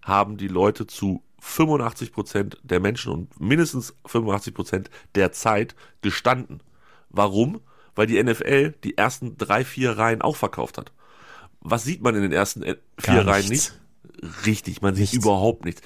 [0.02, 6.62] haben die Leute zu 85 Prozent der Menschen und mindestens 85 Prozent der Zeit gestanden.
[7.16, 7.62] Warum?
[7.96, 10.92] Weil die NFL die ersten drei, vier Reihen auch verkauft hat.
[11.62, 13.74] Was sieht man in den ersten äh, vier Gar Reihen nichts.
[14.22, 14.46] nicht?
[14.46, 15.26] Richtig, man sieht Nichts.
[15.26, 15.82] überhaupt nichts.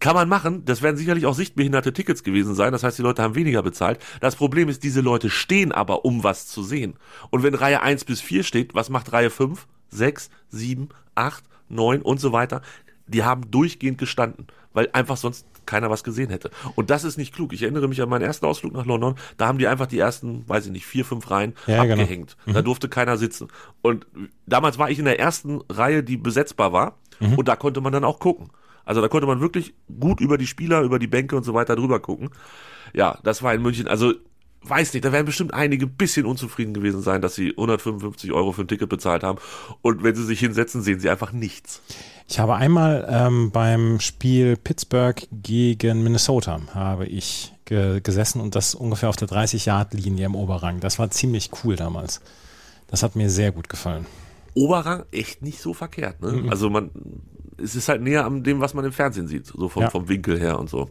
[0.00, 3.22] Kann man machen, das werden sicherlich auch sichtbehinderte Tickets gewesen sein, das heißt, die Leute
[3.22, 3.98] haben weniger bezahlt.
[4.20, 6.94] Das Problem ist, diese Leute stehen aber, um was zu sehen.
[7.30, 12.02] Und wenn Reihe 1 bis 4 steht, was macht Reihe 5, 6, 7, 8, 9
[12.02, 12.62] und so weiter?
[13.08, 16.50] Die haben durchgehend gestanden, weil einfach sonst keiner was gesehen hätte.
[16.76, 17.52] Und das ist nicht klug.
[17.52, 20.48] Ich erinnere mich an meinen ersten Ausflug nach London, da haben die einfach die ersten,
[20.48, 22.02] weiß ich nicht, vier, fünf Reihen Ja, genau.
[22.02, 22.36] abgehängt.
[22.46, 23.48] Da durfte keiner sitzen.
[23.82, 24.06] Und
[24.46, 26.98] damals war ich in der ersten Reihe, die besetzbar war.
[27.20, 28.50] Und da konnte man dann auch gucken.
[28.84, 31.76] Also da konnte man wirklich gut über die Spieler, über die Bänke und so weiter
[31.76, 32.30] drüber gucken.
[32.94, 33.86] Ja, das war in München.
[33.88, 34.14] Also
[34.62, 38.52] weiß nicht, da werden bestimmt einige ein bisschen unzufrieden gewesen sein, dass sie 155 Euro
[38.52, 39.38] für ein Ticket bezahlt haben.
[39.82, 41.80] Und wenn sie sich hinsetzen, sehen sie einfach nichts.
[42.28, 48.74] Ich habe einmal ähm, beim Spiel Pittsburgh gegen Minnesota habe ich ge gesessen und das
[48.74, 50.80] ungefähr auf der 30-Yard-Linie im Oberrang.
[50.80, 52.20] Das war ziemlich cool damals.
[52.88, 54.06] Das hat mir sehr gut gefallen.
[54.54, 56.20] Oberrang echt nicht so verkehrt.
[56.20, 56.50] Ne?
[56.50, 56.90] Also man,
[57.62, 59.90] es ist halt näher an dem, was man im Fernsehen sieht, so vom, Ja.
[59.90, 60.88] vom Winkel her und so.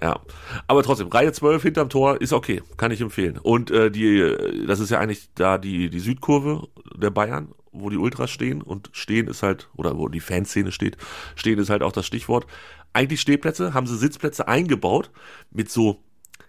[0.00, 0.20] Ja,
[0.66, 3.38] aber trotzdem Reihe 12 hinterm Tor ist okay, kann ich empfehlen.
[3.38, 7.96] Und äh, die, das ist ja eigentlich da die die Südkurve der Bayern, wo die
[7.96, 10.96] Ultras stehen und stehen ist halt oder wo die Fanszene steht,
[11.36, 12.46] stehen ist halt auch das Stichwort.
[12.92, 15.10] Eigentlich Stehplätze, haben sie Sitzplätze eingebaut
[15.50, 16.02] mit so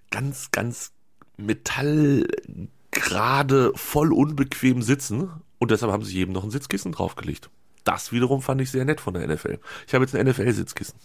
[0.09, 0.91] ganz ganz
[2.91, 5.29] metallgerade, voll unbequem sitzen
[5.59, 7.49] und deshalb haben sie jedem noch ein Sitzkissen draufgelegt.
[7.83, 9.59] Das wiederum fand ich sehr nett von der NFL.
[9.87, 10.95] Ich habe jetzt ein NFL-Sitzkissen.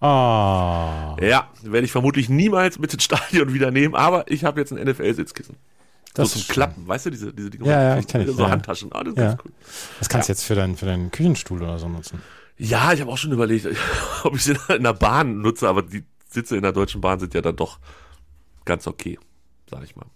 [0.00, 4.72] Ah, Ja, werde ich vermutlich niemals mit ins Stadion wieder nehmen, aber ich habe jetzt
[4.72, 5.56] ein NFL-Sitzkissen.
[6.16, 7.66] So das, zum ist Klappen, weißt du, diese, diese Dinge?
[7.68, 8.50] Ja, ja, ich, So ja.
[8.50, 9.24] Handtaschen, ah, das ist Ja.
[9.28, 9.52] ganz cool.
[9.98, 12.22] das kannst du jetzt für, dein, für deinen Küchenstuhl oder so nutzen.
[12.58, 13.66] Ja, ich habe auch schon überlegt,
[14.22, 17.34] ob ich sie in der Bahn nutze, aber die Sitze in der Deutschen Bahn sind
[17.34, 17.78] ja dann doch
[18.64, 19.18] ganz okay,
[19.70, 20.06] sag ich mal.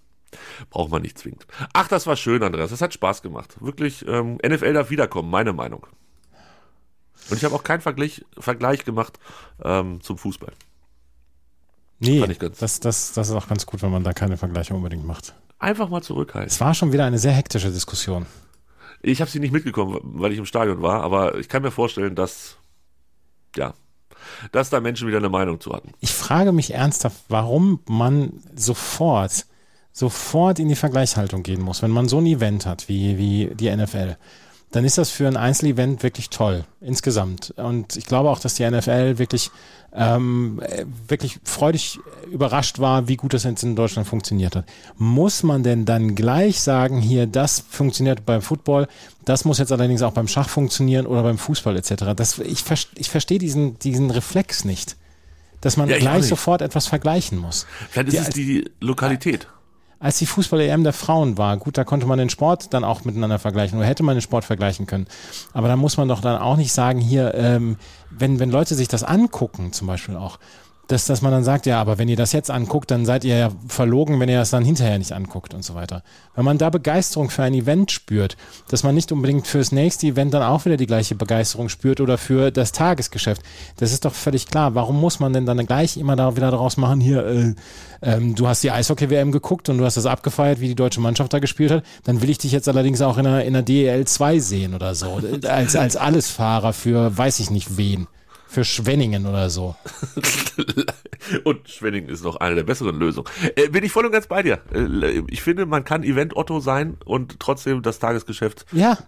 [0.70, 1.46] Braucht man nicht zwingend.
[1.72, 2.70] Ach, das war schön, Andreas.
[2.70, 3.56] Das hat Spaß gemacht.
[3.60, 5.86] Wirklich, ähm, NFL darf wiederkommen, meine Meinung.
[7.30, 9.18] Und ich habe auch keinen Vergleich, Vergleich gemacht
[9.62, 10.52] ähm, zum Fußball.
[12.00, 15.34] Nee, das, das, das ist auch ganz gut, wenn man da keine Vergleiche unbedingt macht.
[15.58, 16.48] Einfach mal zurückhalten.
[16.48, 18.24] Es war schon wieder eine sehr hektische Diskussion.
[19.02, 22.14] Ich habe sie nicht mitgekommen, weil ich im Stadion war, aber ich kann mir vorstellen,
[22.14, 22.56] dass,
[23.54, 23.74] ja,
[24.52, 25.92] dass da Menschen wieder eine Meinung zu hatten.
[26.00, 29.46] Ich frage mich ernsthaft, warum man sofort,
[29.92, 31.82] sofort in die Vergleichshaltung gehen muss.
[31.82, 34.16] Wenn man so ein Event hat wie, wie die NFL,
[34.72, 37.52] dann ist das für ein Einzelevent wirklich toll, insgesamt.
[37.56, 39.50] Und ich glaube auch, dass die NFL wirklich,
[39.92, 41.98] ähm, äh, wirklich freudig
[42.30, 44.64] überrascht war, wie gut das jetzt in Deutschland funktioniert hat.
[44.96, 48.86] Muss man denn dann gleich sagen, hier, das funktioniert beim Football,
[49.24, 52.04] das muss jetzt allerdings auch beim Schach funktionieren oder beim Fußball etc.
[52.14, 52.62] Das, ich,
[52.94, 54.96] ich verstehe diesen, diesen Reflex nicht.
[55.60, 57.66] Dass man Ja, gleich sofort etwas vergleichen muss.
[57.90, 58.28] Vielleicht ist Die- es
[58.62, 59.48] die Lokalität.
[60.00, 63.38] Als die Fußball-EM der Frauen war, gut, da konnte man den Sport dann auch miteinander
[63.38, 65.06] vergleichen oder hätte man den Sport vergleichen können.
[65.52, 67.76] Aber da muss man doch dann auch nicht sagen, hier, ähm,
[68.08, 70.38] wenn, wenn Leute sich das angucken, zum Beispiel auch,
[70.90, 73.36] dass, dass man dann sagt, ja, aber wenn ihr das jetzt anguckt, dann seid ihr
[73.36, 76.02] ja verlogen, wenn ihr das dann hinterher nicht anguckt und so weiter.
[76.34, 78.36] Wenn man da Begeisterung für ein Event spürt,
[78.68, 82.18] dass man nicht unbedingt fürs nächste Event dann auch wieder die gleiche Begeisterung spürt oder
[82.18, 83.42] für das Tagesgeschäft,
[83.76, 84.74] das ist doch völlig klar.
[84.74, 87.54] Warum muss man denn dann gleich immer da wieder daraus machen, hier, äh,
[88.02, 91.32] ähm, du hast die Eishockey-WM geguckt und du hast das abgefeiert, wie die deutsche Mannschaft
[91.32, 94.06] da gespielt hat, dann will ich dich jetzt allerdings auch in der, in der DEL
[94.06, 98.08] 2 sehen oder so, als, als Allesfahrer für weiß ich nicht wen.
[98.50, 99.76] Für Schwenningen oder so.
[101.44, 103.28] Und Schwenningen ist noch eine der besseren Lösungen.
[103.54, 104.58] Äh, bin ich voll und ganz bei dir.
[104.74, 108.98] Äh, ich finde, man kann Event-Otto sein und trotzdem das Tagesgeschäft Ja,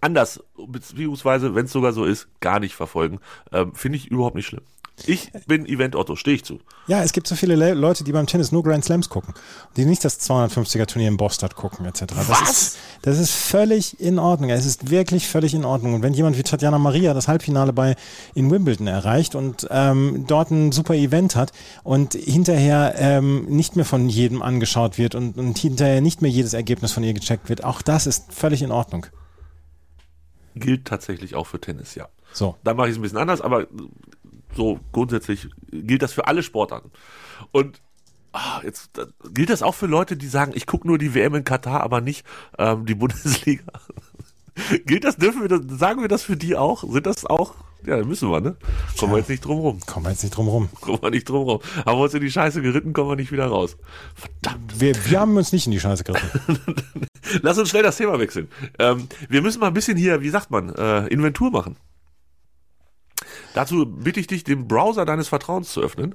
[0.00, 3.20] anders, beziehungsweise, wenn es sogar so ist, gar nicht verfolgen.
[3.52, 4.64] Ähm, finde ich überhaupt nicht schlimm.
[5.06, 6.60] Ich bin Event-Otto, stehe ich zu.
[6.86, 9.34] Ja, es gibt so viele Le Leute, die beim Tennis nur Grand Slams gucken,
[9.76, 12.06] die nicht das 250er Turnier in Boston gucken etc.
[12.08, 12.50] Das Was?
[12.50, 14.50] Ist, das ist völlig in Ordnung.
[14.50, 15.94] Es ist wirklich völlig in Ordnung.
[15.94, 17.96] Und wenn jemand wie Tatjana Maria das Halbfinale bei
[18.34, 21.52] in Wimbledon erreicht und ähm, dort ein super Event hat
[21.84, 26.54] und hinterher ähm, nicht mehr von jedem angeschaut wird und, und hinterher nicht mehr jedes
[26.54, 29.06] Ergebnis von ihr gecheckt wird, auch das ist völlig in Ordnung.
[30.54, 32.08] Gilt tatsächlich auch für Tennis, ja.
[32.32, 32.56] So.
[32.64, 33.66] Da mache ich es ein bisschen anders, aber
[34.54, 36.90] so grundsätzlich gilt das für alle Sportarten.
[37.52, 37.80] Und
[38.32, 41.34] ah, jetzt da, gilt das auch für Leute, die sagen, ich gucke nur die WM
[41.34, 42.24] in Katar, aber nicht
[42.58, 43.64] ähm, die Bundesliga.
[44.86, 46.82] gilt das, dürfen wir das, sagen wir das für die auch?
[46.82, 47.54] Sind das auch?
[47.86, 48.56] Ja, müssen wir, ne?
[48.98, 49.80] Kommen wir jetzt nicht drum rum.
[49.86, 50.68] Kommen wir jetzt nicht drum rum.
[50.80, 51.60] Kommen wir nicht drum rum.
[51.86, 53.76] Haben wir uns in die Scheiße geritten, kommen wir nicht wieder raus.
[54.14, 54.80] Verdammt.
[54.80, 56.58] Wir, wir haben uns nicht in die Scheiße geritten.
[57.42, 58.48] Lass uns schnell das Thema wechseln.
[58.78, 61.76] Ähm, wir müssen mal ein bisschen hier, wie sagt man, äh, Inventur machen.
[63.58, 66.14] Dazu bitte ich dich, den Browser deines Vertrauens zu öffnen,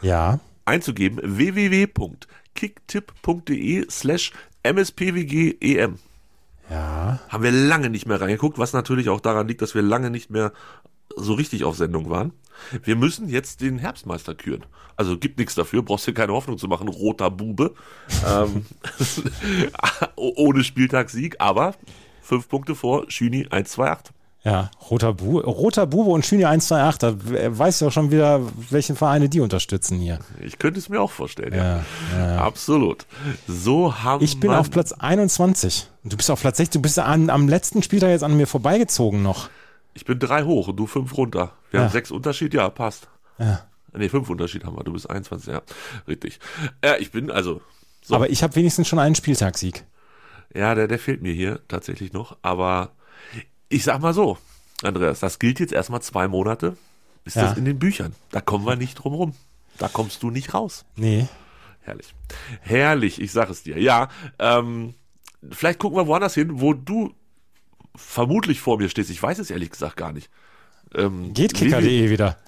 [0.00, 0.40] Ja.
[0.64, 4.32] einzugeben www.kicktip.de slash
[4.64, 5.98] mspwgem.
[6.70, 7.20] Ja.
[7.28, 10.30] Haben wir lange nicht mehr reingeguckt, was natürlich auch daran liegt, dass wir lange nicht
[10.30, 10.54] mehr
[11.14, 12.32] so richtig auf Sendung waren.
[12.82, 14.64] Wir müssen jetzt den Herbstmeister küren.
[14.96, 17.74] Also gibt nichts dafür, brauchst dir keine Hoffnung zu machen, roter Bube.
[18.26, 18.64] ähm,
[20.16, 21.74] ohne Spieltagssieg, aber
[22.22, 24.14] fünf Punkte vor Schüni 128.
[24.44, 28.94] Ja, roter, Bu roter Bube und Schüni 128, da weiß ja auch schon wieder, welche
[28.94, 30.20] Vereine die unterstützen hier.
[30.40, 31.84] Ich könnte es mir auch vorstellen, ja.
[32.16, 32.38] Ja, ja.
[32.38, 33.04] Absolut.
[33.48, 35.88] So haben Ich bin auf Platz 21.
[36.04, 36.80] Und Du bist auf Platz 16.
[36.80, 39.50] Du bist an, am letzten Spieltag jetzt an mir vorbeigezogen noch.
[39.94, 41.52] Ich bin drei hoch und du fünf runter.
[41.72, 41.86] Wir Ja.
[41.86, 43.08] haben sechs Unterschied, ja, passt.
[43.38, 43.62] Ja.
[43.92, 44.84] Nee, fünf Unterschied haben wir.
[44.84, 45.62] Du bist 21, ja.
[46.06, 46.38] Richtig.
[46.84, 47.60] Ja, ich bin, also,
[48.02, 48.14] so.
[48.14, 49.84] Aber ich habe wenigstens schon einen Spieltagssieg.
[50.54, 52.36] Ja, der, der fehlt mir hier tatsächlich noch.
[52.42, 52.92] Aber
[53.68, 54.38] ich sag mal so,
[54.82, 56.76] Andreas, das gilt jetzt erstmal zwei Monate.
[57.24, 57.42] Ist Ja.
[57.48, 58.14] das in den Büchern?
[58.30, 59.32] Da kommen wir nicht drum rum.
[59.78, 60.84] Da kommst du nicht raus.
[60.96, 61.28] Nee.
[61.82, 62.14] Herrlich.
[62.60, 63.78] Herrlich, ich sag es dir.
[63.80, 64.94] Ja, ähm,
[65.50, 67.14] vielleicht gucken wir woanders hin, wo du
[67.94, 69.10] vermutlich vor mir stehst.
[69.10, 70.30] Ich weiß es ehrlich gesagt gar nicht.
[70.94, 72.38] Ähm, Geht kicker.de wieder.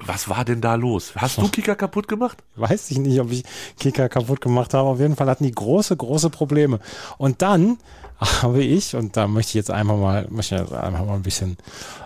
[0.00, 1.12] Was war denn da los?
[1.16, 2.38] Hast du Kicker kaputt gemacht?
[2.56, 3.44] Weiß ich nicht, ob ich
[3.78, 4.88] Kicker kaputt gemacht habe.
[4.88, 6.80] Auf jeden Fall hatten die große, große Probleme.
[7.18, 7.78] Und dann
[8.18, 11.22] habe ich, und da möchte ich jetzt einfach mal, möchte ich jetzt einfach mal ein
[11.22, 11.56] bisschen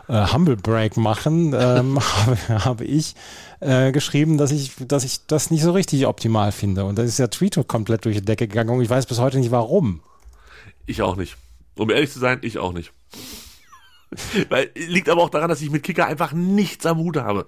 [0.09, 3.15] äh, Humble Break machen, ähm, habe, habe ich
[3.61, 6.85] äh, geschrieben, dass ich, dass ich das nicht so richtig optimal finde.
[6.85, 9.39] Und da ist der Tweet komplett durch die Decke gegangen und ich weiß bis heute
[9.39, 10.01] nicht warum.
[10.87, 11.37] Ich auch nicht.
[11.77, 12.93] Um ehrlich zu sein, ich auch nicht.
[14.49, 17.47] Weil liegt aber auch daran, dass ich mit Kicker einfach nichts am Hut habe.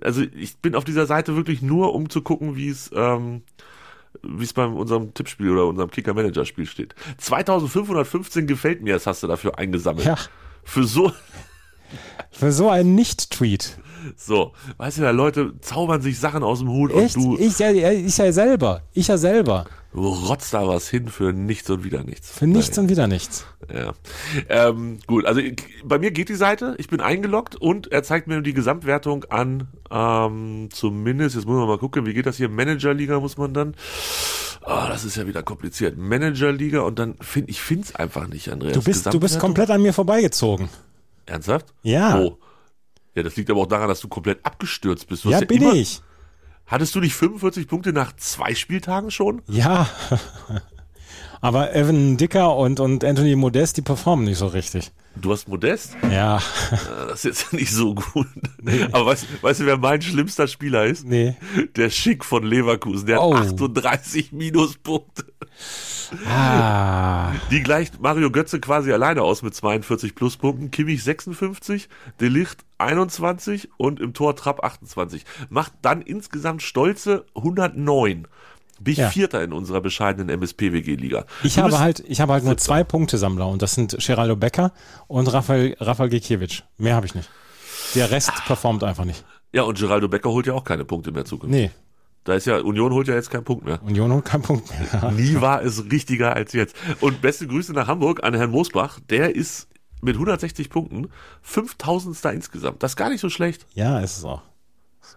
[0.00, 3.42] Also ich bin auf dieser Seite wirklich nur, um zu gucken, wie es ähm,
[4.22, 6.94] wie es bei unserem Tippspiel oder unserem Kicker-Manager-Spiel steht.
[7.18, 10.06] 2515 gefällt mir, das hast du dafür eingesammelt.
[10.06, 10.16] Ja,
[10.62, 11.12] Für so,
[12.30, 13.78] für so einen Nicht-Tweet.
[14.16, 17.16] So, weißt du, da Leute zaubern sich Sachen aus dem Hut Echt?
[17.16, 18.82] und du, Ich ja, ich ja selber.
[18.92, 19.66] Ich ja selber.
[19.92, 22.30] du rotzt da was hin für nichts und wieder nichts.
[22.30, 23.46] Für nichts und wieder nichts.
[23.72, 23.92] Ja.
[24.48, 25.40] Ähm, gut, also
[25.84, 29.68] bei mir geht die Seite, ich bin eingeloggt und er zeigt mir die Gesamtwertung an,
[29.90, 33.74] ähm, zumindest, jetzt muss man mal gucken, wie geht das hier, Managerliga muss man dann,
[34.62, 38.50] ah, das ist ja wieder kompliziert, Managerliga und dann finde ich finde es einfach nicht,
[38.50, 38.74] Andreas.
[38.74, 40.68] Du bist, du bist komplett an mir vorbeigezogen.
[41.26, 41.66] Ernsthaft?
[41.82, 42.18] Ja.
[42.18, 42.38] Oh.
[43.14, 45.24] Ja, das liegt aber auch daran, dass du komplett abgestürzt bist.
[45.24, 46.00] Ja, hast bin ich.
[46.66, 49.42] Hattest du nicht 45 Punkte nach zwei Spieltagen schon?
[49.48, 49.88] Ja.
[51.40, 54.92] Aber Evan Dicker und, und Anthony Modest, die performen nicht so richtig.
[55.16, 55.96] Du hast Modest?
[56.02, 56.38] Ja.
[56.38, 56.42] Ja,
[57.08, 58.26] Das ist jetzt nicht so gut.
[58.92, 61.06] Aber weißt, weißt du, wer mein schlimmster Spieler ist?
[61.06, 61.36] Nee.
[61.76, 63.34] Der Schick von Leverkusen, der Oh.
[63.36, 65.24] hat 38 Minuspunkte.
[66.26, 67.32] Ah.
[67.50, 70.70] Die gleicht Mario Götze quasi alleine aus mit 42 Pluspunkten.
[70.70, 71.88] Kimmich 56,
[72.20, 75.24] Delicht 21 und im Tor Trapp 28.
[75.48, 78.26] Macht dann insgesamt stolze 109.
[78.80, 79.10] Bin ich Ja.
[79.10, 81.24] Vierter in unserer bescheidenen MSP-WG-Liga.
[81.42, 84.72] Ich habe halt, ich habe halt nur zwei Punktesammler und das sind Geraldo Becker
[85.06, 86.62] und Rafael, Rafael Gikiewicz.
[86.78, 87.28] Mehr habe ich nicht.
[87.94, 89.24] Der Rest performt einfach nicht.
[89.52, 91.60] Ja, und Geraldo Becker holt ja auch keine Punkte mehr zukünftig.
[91.60, 91.70] Nee,
[92.24, 93.80] Da ist ja, Union holt ja jetzt keinen Punkt mehr.
[93.82, 95.10] Union holt keinen Punkt mehr.
[95.16, 96.74] Nie war es richtiger als jetzt.
[97.00, 98.98] Und beste Grüße nach Hamburg an Herrn Mosbach.
[99.10, 99.68] Der ist
[100.00, 101.08] mit 160 Punkten
[101.42, 102.24] 5000.
[102.34, 102.82] insgesamt.
[102.82, 103.66] Das ist gar nicht so schlecht.
[103.74, 104.42] Ja, ist es auch.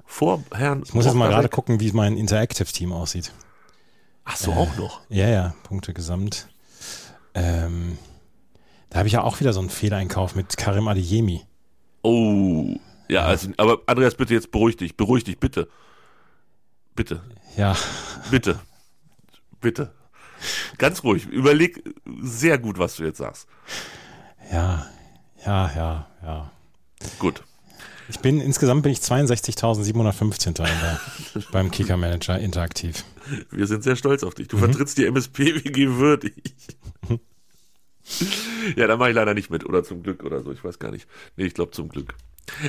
[0.06, 0.84] Vor Herrn.
[0.86, 3.32] Ich muss jetzt mal gerade gucken, wie mein Interactive-Team aussieht.
[4.30, 5.02] Ach so, auch noch.
[5.10, 6.50] Ja, ja, Punkte gesamt.
[7.34, 7.98] Ähm,
[8.90, 11.42] da habe ich ja auch wieder so einen Fehleinkauf mit Karim Adeyemi.
[12.04, 12.76] Oh.
[13.10, 14.98] Ja, also, aber Andreas, bitte jetzt beruhig dich.
[14.98, 15.70] Beruhig dich, bitte.
[16.96, 17.22] Bitte.
[17.56, 17.76] Ja,
[18.32, 18.60] Bitte.
[19.62, 19.94] Bitte.
[20.78, 21.26] Ganz ruhig.
[21.28, 21.84] Überleg
[22.22, 23.48] sehr gut, was du jetzt sagst.
[24.52, 24.86] ja,
[25.46, 26.52] ja, ja, ja.
[27.20, 27.44] Gut.
[28.10, 30.48] Ich bin, insgesamt bin ich 62.715.
[30.48, 31.00] in der,
[31.52, 33.04] beim Kicker Manager interaktiv.
[33.52, 34.48] Wir sind sehr stolz auf dich.
[34.48, 34.62] Du Mhm.
[34.62, 36.34] vertrittst die MSP-WG würdig.
[38.76, 39.66] ja, da mache ich leider nicht mit.
[39.66, 40.52] Oder zum Glück oder so.
[40.52, 41.08] Ich weiß gar nicht.
[41.36, 42.14] Nee, ich glaube zum Glück.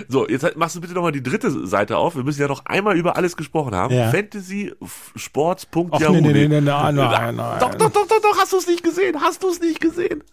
[0.09, 2.17] So, jetzt machst du bitte nochmal die dritte Seite auf.
[2.17, 3.95] Wir müssen ja noch einmal über alles gesprochen haben.
[3.95, 4.11] Ja.
[4.11, 4.73] Fantasy
[5.15, 5.69] Sports.
[5.71, 7.61] Ach, nee, nee, nee, nee, nein, nein, nein.
[7.61, 9.21] Doch, doch, doch, doch, doch, hast du es nicht gesehen?
[9.21, 10.25] Hast du es nicht gesehen?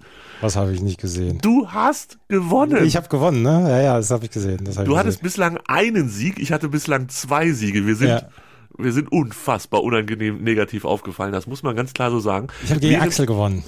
[0.45, 1.39] Was habe ich nicht gesehen?
[1.41, 2.85] Du hast gewonnen.
[2.85, 3.65] Ich habe gewonnen, ne?
[3.69, 4.59] Ja, ja, das habe ich gesehen.
[4.75, 5.23] Hab du ich hattest gesehen.
[5.23, 7.85] bislang einen Sieg, ich hatte bislang zwei Siege.
[7.87, 8.29] Wir sind, Ja.
[8.77, 11.31] wir sind unfassbar unangenehm negativ aufgefallen.
[11.31, 12.47] Das muss man ganz klar so sagen.
[12.63, 13.63] Ich habe gegen Axel gewonnen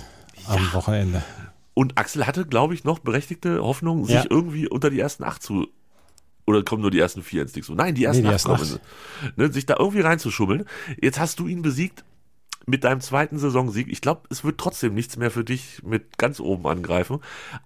[0.48, 1.24] am Wochenende.
[1.74, 4.26] Und Axel hatte, glaube ich, noch berechtigte Hoffnung, sich Ja.
[4.30, 5.68] irgendwie unter die ersten acht zu.
[6.46, 7.74] Oder kommen nur die ersten vier ins Ding so?
[7.74, 8.80] Nein, die ersten die acht ersten kommen.
[9.36, 10.66] Ne, sich da irgendwie reinzuschummeln.
[11.02, 12.04] Jetzt hast du ihn besiegt
[12.68, 13.88] mit deinem zweiten Saisonsieg.
[13.90, 17.22] Ich glaube, es wird trotzdem nichts mehr für dich mit ganz oben angreifen.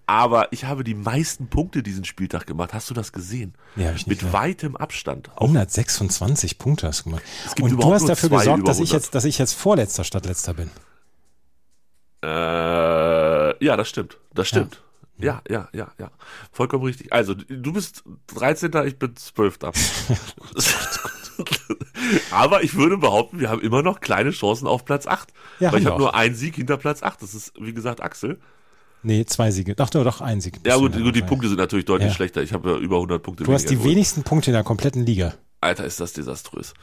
[0.05, 2.73] Aber ich habe die meisten Punkte diesen Spieltag gemacht.
[2.73, 3.55] Hast du das gesehen?
[3.75, 4.33] Hab ich nicht Mit mehr.
[4.33, 5.31] weitem Abstand.
[5.35, 7.23] Auch 126 Punkte hast du gemacht.
[7.59, 8.93] Und du hast dafür gesorgt, dass ich 100.
[8.93, 10.69] jetzt, dass ich jetzt vorletzter statt letzter bin.
[12.23, 14.19] Äh, ja, das stimmt.
[14.35, 14.83] Das stimmt.
[15.17, 16.11] Ja, ja, ja, ja.
[16.51, 17.11] Vollkommen richtig.
[17.11, 18.71] Also, du bist 13.
[18.85, 19.57] Ich bin 12.
[22.31, 25.29] Aber ich würde behaupten, wir haben immer noch kleine Chancen auf Platz 8.
[25.59, 27.21] Ja, Weil ich habe nur einen Sieg hinter Platz 8.
[27.21, 28.39] Das ist, wie gesagt, Axel.
[29.03, 29.73] Nee, zwei Siege.
[29.75, 30.59] Doch, doch, doch, ein Sieg.
[30.65, 31.21] Ja, gut, gut die.
[31.23, 32.15] Punkte sind natürlich deutlich Ja.
[32.15, 32.43] schlechter.
[32.43, 33.89] Ich habe ja über 100 Punkte Du hast die geholt.
[33.91, 35.33] wenigsten Punkte in der kompletten Liga.
[35.59, 36.73] Alter, ist das desaströs.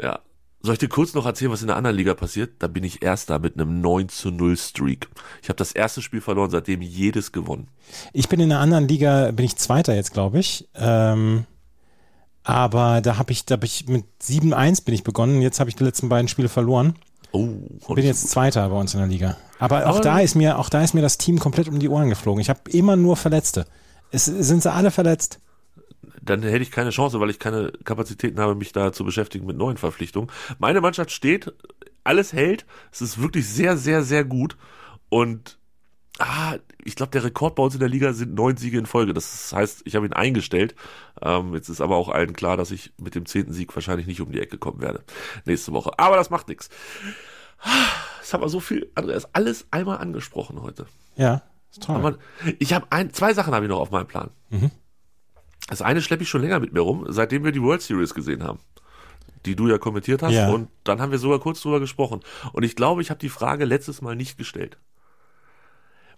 [0.00, 0.20] Ja.
[0.62, 2.54] Soll ich dir kurz noch erzählen, was in der anderen Liga passiert?
[2.58, 5.08] Da bin ich Erster mit einem 9 zu 0 Streak.
[5.42, 7.68] Ich habe das erste Spiel verloren, seitdem jedes gewonnen.
[8.12, 10.68] Ich bin in einer anderen Liga, bin ich Zweiter jetzt, glaube ich.
[10.74, 11.46] Ähm,
[12.50, 15.40] aber da habe ich, da hab ich mit 7-1 bin ich begonnen.
[15.42, 16.94] Jetzt habe ich die letzten beiden Spiele verloren.
[17.32, 17.46] Oh,
[17.94, 19.36] Bin jetzt Zweiter bei uns in der Liga.
[19.58, 21.88] Aber auch Aber- da ist mir, auch da ist mir das Team komplett um die
[21.88, 22.40] Ohren geflogen.
[22.40, 23.66] Ich habe immer nur Verletzte.
[24.10, 25.38] Es sind sie alle verletzt.
[26.22, 29.56] dann hätte ich keine Chance, weil ich keine Kapazitäten habe, mich da zu beschäftigen mit
[29.56, 30.28] neuen Verpflichtungen.
[30.58, 31.52] Meine Mannschaft steht,
[32.04, 34.56] alles hält, es ist wirklich sehr, sehr, sehr gut
[35.08, 35.58] und
[36.18, 39.12] ah, ich glaube, der Rekord bei uns in der Liga sind neun Siege in Folge.
[39.12, 40.74] Das heißt, ich habe ihn eingestellt.
[41.22, 44.20] Ähm, jetzt ist aber auch allen klar, dass ich mit dem zehnten Sieg wahrscheinlich nicht
[44.20, 45.02] um die Ecke kommen werde
[45.44, 45.98] nächste Woche.
[45.98, 46.68] Aber das macht nichts.
[48.20, 50.86] Das haben wir so viel, Andreas, alles einmal angesprochen heute.
[51.16, 51.96] Ja, ist toll.
[51.96, 52.18] Aber
[52.58, 54.30] ich habe ein, zwei Sachen habe ich noch auf meinem Plan.
[54.50, 54.70] Mhm.
[55.68, 58.42] Das eine schleppe ich schon länger mit mir rum, seitdem wir die World Series gesehen
[58.42, 58.58] haben,
[59.46, 60.32] die du ja kommentiert hast.
[60.32, 60.50] Ja.
[60.50, 62.20] Und dann haben wir sogar kurz drüber gesprochen.
[62.52, 64.78] Und ich glaube, ich habe die Frage letztes Mal nicht gestellt.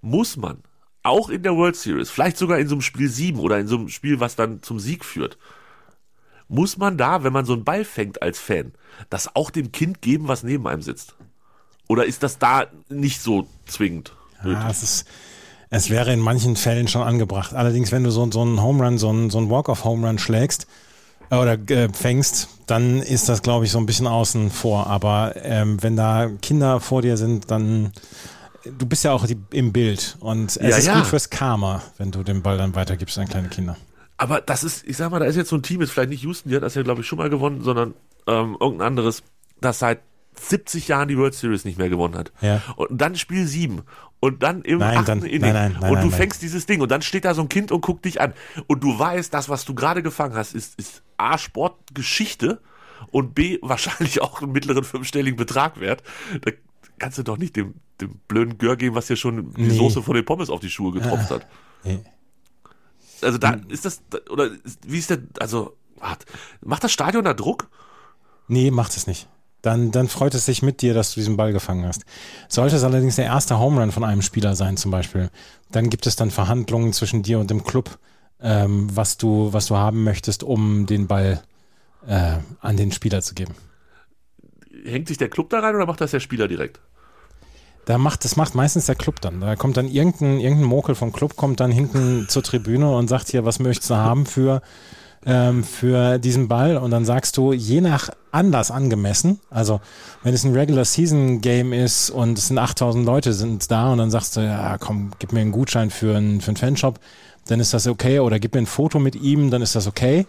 [0.02, 0.58] Muss man
[1.02, 3.76] auch in der World Series, vielleicht sogar in so einem Spiel 7 oder in so
[3.76, 5.38] einem Spiel, was dann zum Sieg führt,
[6.48, 8.72] muss man da, wenn man so einen Ball fängt als Fan,
[9.08, 11.14] das auch dem Kind geben, was neben einem sitzt?
[11.88, 14.12] Oder ist das da nicht so zwingend?
[14.44, 15.06] Ja, es ist,
[15.70, 17.54] es wäre in manchen Fällen schon angebracht.
[17.54, 20.66] Allerdings, wenn du so, so einen Home Run, so einen, so einen Walk-off-Home Run schlägst
[21.30, 24.88] äh, oder äh, fängst, dann ist das, glaube ich, so ein bisschen außen vor.
[24.88, 27.92] Aber ähm, wenn da Kinder vor dir sind, dann
[28.64, 30.94] du bist ja auch die, im Bild und es Ja, ist ja.
[30.98, 33.76] gut fürs Karma, wenn du den Ball dann weitergibst an kleine Kinder.
[34.16, 36.22] Aber das ist, ich sag mal, da ist jetzt so ein Team, jetzt vielleicht nicht
[36.22, 37.94] Houston, die hat das ja, glaube ich, schon mal gewonnen, sondern
[38.26, 39.22] ähm, irgendein anderes,
[39.60, 40.00] das seit
[40.40, 42.32] 70 Jahren die World Series nicht mehr gewonnen hat.
[42.40, 42.62] Ja.
[42.76, 43.82] Und dann Spiel 7
[44.20, 46.80] und dann im Nein, achten dann- Inning nein, nein, nein, und du fängst dieses Ding
[46.80, 48.32] und dann steht da so ein Kind und guckt dich an
[48.68, 52.60] und du weißt, das, was du gerade gefangen hast, ist, ist A, Sportgeschichte
[53.10, 56.02] und B, wahrscheinlich auch einen mittleren fünfstelligen Betrag wert.
[56.42, 56.52] Da
[56.98, 59.76] kannst du doch nicht dem, dem blöden Gör geben, was dir schon die Nee.
[59.76, 61.46] Soße von den Pommes auf die Schuhe getropft hat.
[61.84, 62.00] Nee.
[63.20, 63.64] Also da Hm.
[63.68, 64.50] ist das, oder
[64.86, 66.24] wie ist denn, also, wart,
[66.60, 67.68] macht das Stadion da Druck?
[68.48, 69.28] Nee, macht es nicht.
[69.62, 72.04] Dann, dann freut es sich mit dir, dass du diesen Ball gefangen hast.
[72.48, 75.30] Sollte es allerdings der erste Home Run von einem Spieler sein, zum Beispiel,
[75.70, 77.98] dann gibt es dann Verhandlungen zwischen dir und dem Club,
[78.40, 81.44] ähm, was du, was du haben möchtest, um den Ball
[82.08, 83.54] äh, an den Spieler zu geben.
[84.84, 86.80] Hängt sich der Club da rein oder macht das der Spieler direkt?
[87.84, 89.40] Da macht, das macht meistens der Club dann.
[89.40, 93.30] Da kommt dann irgendein, irgendein Mokel vom Club, kommt dann hinten zur Tribüne und sagt
[93.30, 94.62] hier, was möchtest du haben für,
[95.26, 96.76] ähm, für diesen Ball?
[96.76, 99.80] Und dann sagst du, je nach Anlass angemessen, also
[100.22, 103.98] wenn es ein Regular Season Game ist und es sind 8000 Leute sind da und
[103.98, 107.00] dann sagst du, ja komm, gib mir einen Gutschein für einen, für einen Fanshop,
[107.48, 108.20] dann ist das okay.
[108.20, 110.26] Oder gib mir ein Foto mit ihm, dann ist das okay.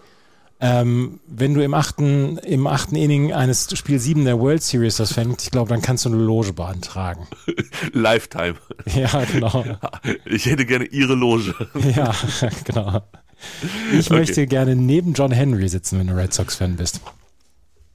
[0.65, 5.11] Ähm, wenn du im achten, im achten Inning eines Spiel 7 der World Series das
[5.11, 7.27] fängt, ich glaube, dann kannst du eine Loge beantragen.
[7.91, 8.55] Lifetime.
[8.95, 9.65] Ja, genau.
[10.25, 11.53] Ich hätte gerne ihre Loge.
[11.95, 12.13] Ja,
[12.63, 13.01] genau.
[13.91, 14.19] Ich Okay.
[14.19, 17.01] möchte gerne neben John Henry sitzen, wenn du Red Sox-Fan bist.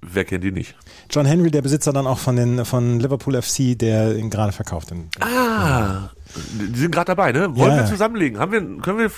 [0.02, 0.74] Wer kennt die nicht?
[1.10, 4.90] John Henry, der Besitzer dann auch von, den, von Liverpool FC, der ihn gerade verkauft.
[4.90, 7.56] Den- Ah, die sind gerade dabei, ne?
[7.56, 7.78] Wollen Ja.
[7.78, 8.38] wir zusammenlegen?
[8.38, 9.10] Haben wir, können wir,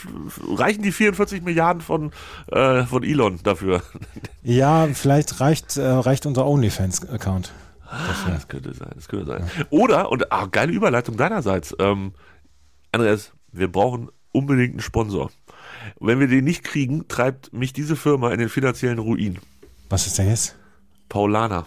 [0.59, 2.13] reichen die 44 Milliarden von,
[2.53, 3.83] äh, von Elon dafür?
[4.43, 7.53] Ja, vielleicht reicht, äh, reicht unser OnlyFans-Account.
[7.87, 9.51] Ah, Das könnte sein, das könnte sein.
[9.71, 12.13] Oder, und ah, geile Überleitung deinerseits, ähm,
[12.93, 15.31] Andreas, wir brauchen unbedingt einen Sponsor.
[15.97, 19.39] Und wenn wir den nicht kriegen, treibt mich diese Firma in den finanziellen Ruin.
[19.89, 20.55] Was ist denn jetzt?
[21.09, 21.67] Paulana.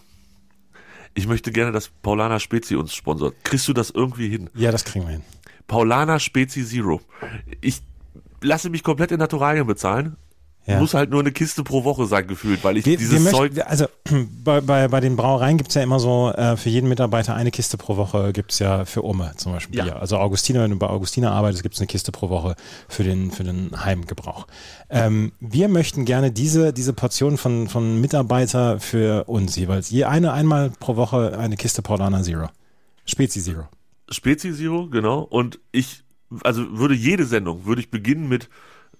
[1.16, 3.36] Ich möchte gerne, dass Paulana Spezi uns sponsort.
[3.44, 4.50] Kriegst du das irgendwie hin?
[4.56, 5.24] Ja, das kriegen wir hin.
[5.68, 7.02] Paulana Spezi Zero.
[7.62, 7.82] Ich
[8.42, 10.18] lasse mich komplett in Naturalien bezahlen.
[10.66, 10.80] Ja.
[10.80, 13.54] Muss halt nur eine Kiste pro Woche sein, gefühlt, weil ich Wir, dieses wir Zeug.
[13.54, 13.86] möchten, also
[14.46, 17.76] bei, bei, bei den Brauereien gibt's ja immer so, äh, für jeden Mitarbeiter eine Kiste
[17.78, 19.84] pro Woche gibt's ja für Umme zum Beispiel Ja.
[19.84, 19.96] Bier.
[20.00, 22.56] Also Augustiner, wenn du bei Augustiner arbeitest, gibt's eine Kiste pro Woche
[22.88, 24.48] für den, für den Heimgebrauch.
[24.90, 29.90] Ähm, wir möchten gerne diese, diese Portion von, von Mitarbeiter für uns jeweils.
[29.90, 32.48] Je eine einmal pro Woche eine Kiste Paulana Zero.
[33.06, 33.68] Spezi Zero.
[34.10, 35.20] Spezi Zero, genau.
[35.24, 36.04] Und ich,
[36.46, 38.48] also würde jede Sendung, würde ich beginnen mit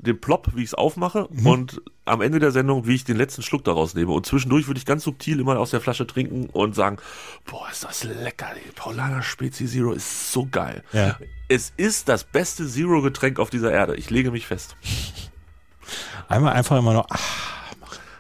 [0.04, 1.48] dem Plop, wie ich es aufmache Mhm.
[1.48, 4.12] und am Ende der Sendung, wie ich den letzten Schluck daraus nehme.
[4.12, 6.98] Und zwischendurch würde ich ganz subtil immer aus der Flasche trinken und sagen,
[7.46, 8.72] boah, ist das lecker, ey.
[8.76, 10.84] Paulana Spezi Zero ist so geil.
[10.92, 11.18] Ja.
[11.48, 13.96] Es ist das beste Zero-Getränk auf dieser Erde.
[13.96, 14.76] Ich lege mich fest.
[16.28, 17.18] Einmal einfach immer nur, ah.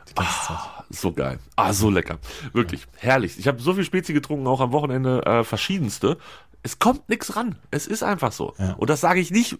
[0.10, 0.58] Die Zeit.
[0.90, 1.40] So geil.
[1.56, 2.20] Ah, so lecker.
[2.54, 2.86] Wirklich.
[2.98, 3.40] Herrlich.
[3.40, 6.18] Ich habe so viel Spezi getrunken, auch am Wochenende äh, verschiedenste.
[6.62, 7.58] Es kommt nichts ran.
[7.72, 8.54] Es ist einfach so.
[8.60, 8.74] Ja.
[8.74, 9.58] Und das sage ich nicht,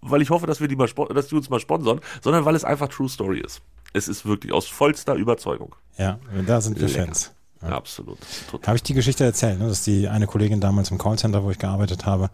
[0.00, 2.64] weil ich hoffe, dass wir die mal dass die uns mal sponsern, sondern weil es
[2.64, 3.60] einfach True Story ist.
[3.92, 5.74] Es ist wirklich aus vollster Überzeugung.
[5.98, 7.06] Ja, da sind wir Lecker.
[7.06, 7.32] Fans.
[7.60, 8.18] Absolut.
[8.50, 8.68] Total.
[8.68, 9.68] Habe ich die Geschichte erzählt, ne?
[9.68, 12.30] dass die eine Kollegin damals im Callcenter, wo ich gearbeitet habe,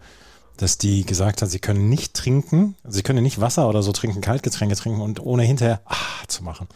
[0.57, 4.21] dass die gesagt hat, sie können nicht trinken, sie können nicht Wasser oder so trinken,
[4.21, 5.95] Kaltgetränke trinken und ohne hinterher ah
[6.27, 6.67] zu machen.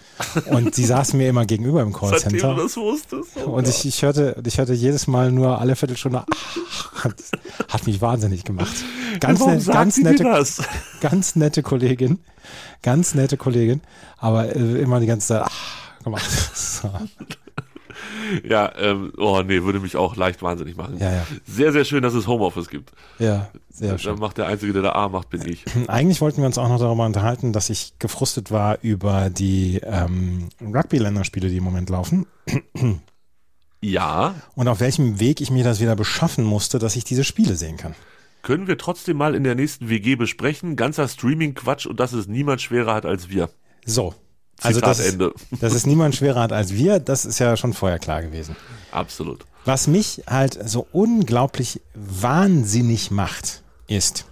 [0.47, 2.55] Und sie saß mir immer gegenüber im Seitdem du Callcenter.
[2.55, 3.29] das wusstest.
[3.45, 7.15] Oh Und ich, ich hörte, ich hörte jedes Mal nur alle Viertelstunde, ah, hat,
[7.69, 8.75] hat mich wahnsinnig gemacht.
[9.19, 10.61] Ganz, Warum ganz nette, das?
[11.01, 12.19] ganz nette Kollegin,
[12.81, 13.81] ganz nette Kollegin,
[14.17, 16.29] aber äh, immer die ganze Zeit ah, gemacht.
[16.55, 16.89] So.
[18.47, 20.97] Ja, ähm, oh nee, würde mich auch leicht wahnsinnig machen.
[20.99, 21.27] Ja, ja.
[21.47, 22.91] Sehr, sehr schön, dass es Homeoffice gibt.
[23.19, 24.13] Ja, sehr schön.
[24.13, 25.63] Dann macht der Einzige, der da A macht, bin ich.
[25.87, 30.49] Eigentlich wollten wir uns auch noch darüber unterhalten, dass ich gefrustet war über die ähm,
[30.61, 32.25] Rugby-Länderspiele, die im Moment laufen
[33.81, 37.55] Ja, und auf welchem Weg ich mir das wieder beschaffen musste, dass ich diese Spiele
[37.55, 37.95] sehen kann.
[38.41, 40.75] Können wir trotzdem mal in der nächsten WG besprechen.
[40.75, 43.49] Ganzer Streaming-Quatsch und dass es niemand schwerer hat als wir.
[43.85, 44.13] So.
[44.61, 45.33] Also Zitat das ist, Ende.
[45.59, 48.55] dass es niemand schwerer hat als wir, das ist ja schon vorher klar gewesen.
[48.91, 49.45] Absolut.
[49.65, 54.25] Was mich halt so unglaublich wahnsinnig macht, ist,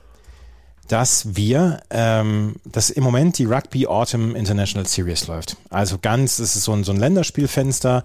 [0.87, 5.57] dass wir, ähm, dass im Moment die Rugby Autumn International Series läuft.
[5.69, 8.03] Also ganz, es ist so ein, so ein Länderspielfenster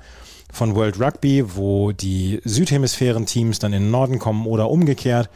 [0.52, 5.30] von World Rugby, wo die Südhemisphären-Teams dann in den Norden kommen oder umgekehrt.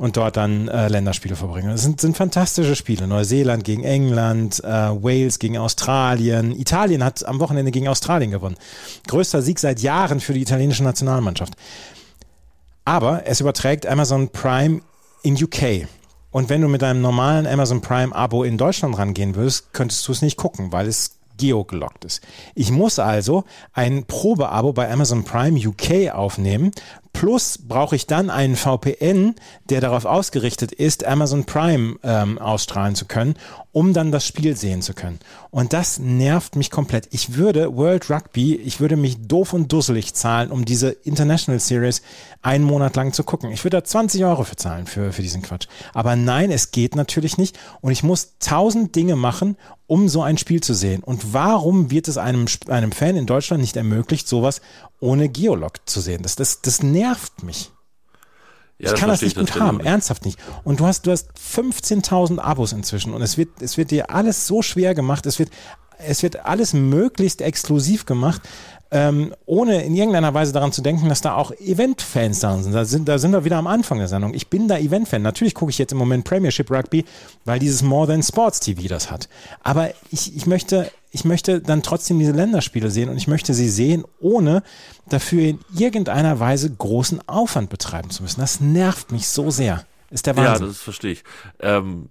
[0.00, 1.68] Und dort dann äh, Länderspiele verbringen.
[1.68, 3.06] Das sind, sind fantastische Spiele.
[3.06, 6.58] Neuseeland gegen England, äh, Wales gegen Australien.
[6.58, 8.56] Italien hat am Wochenende gegen Australien gewonnen.
[9.08, 11.52] Größter Sieg seit Jahren für die italienische Nationalmannschaft.
[12.86, 14.80] Aber es überträgt Amazon Prime
[15.22, 15.86] in UK.
[16.30, 20.12] Und wenn du mit deinem normalen Amazon Prime Abo in Deutschland rangehen würdest, könntest du
[20.12, 22.22] es nicht gucken, weil es geogelockt ist.
[22.54, 26.70] Ich muss also ein Probeabo bei Amazon Prime UK aufnehmen.
[27.12, 29.34] Plus brauche ich dann einen VPN,
[29.68, 33.34] der darauf ausgerichtet ist, Amazon Prime ähm, ausstrahlen zu können,
[33.72, 35.18] um dann das Spiel sehen zu können.
[35.50, 37.08] Und das nervt mich komplett.
[37.10, 42.02] Ich würde World Rugby, ich würde mich doof und dusselig zahlen, um diese International Series
[42.42, 43.50] einen Monat lang zu gucken.
[43.50, 45.66] Ich würde da 20 Euro für zahlen für, für diesen Quatsch.
[45.92, 47.58] Aber nein, es geht natürlich nicht.
[47.80, 49.56] Und ich muss tausend Dinge machen,
[49.86, 51.02] um so ein Spiel zu sehen.
[51.02, 54.60] Und warum wird es einem, einem Fan in Deutschland nicht ermöglicht, sowas
[55.00, 56.22] ohne Geolog zu sehen?
[56.22, 57.70] Das, das, das nervt mich.
[58.78, 59.86] Ja, ich kann das nicht gut haben, nicht.
[59.86, 60.38] ernsthaft nicht.
[60.64, 64.46] Und du hast, du hast 15.000 Abos inzwischen und es wird, es wird dir alles
[64.46, 65.50] so schwer gemacht, es wird,
[65.98, 68.40] es wird alles möglichst exklusiv gemacht,
[68.90, 72.72] ähm, ohne in irgendeiner Weise daran zu denken, dass da auch Event-Fans da sind.
[72.72, 73.06] Da, sind.
[73.06, 74.34] da sind wir wieder am Anfang der Sendung.
[74.34, 75.22] Ich bin da Event-Fan.
[75.22, 77.04] Natürlich gucke ich jetzt im Moment Premiership Rugby,
[77.44, 79.28] weil dieses More Than Sports TV das hat.
[79.62, 83.68] Aber ich, ich möchte ich möchte dann trotzdem diese Länderspiele sehen und ich möchte sie
[83.68, 84.62] sehen, ohne
[85.08, 88.40] dafür in irgendeiner Weise großen Aufwand betreiben zu müssen.
[88.40, 89.84] Das nervt mich so sehr.
[90.10, 90.66] Ist der Wahnsinn.
[90.66, 91.24] Ja, das verstehe ich.
[91.60, 92.08] Ähm,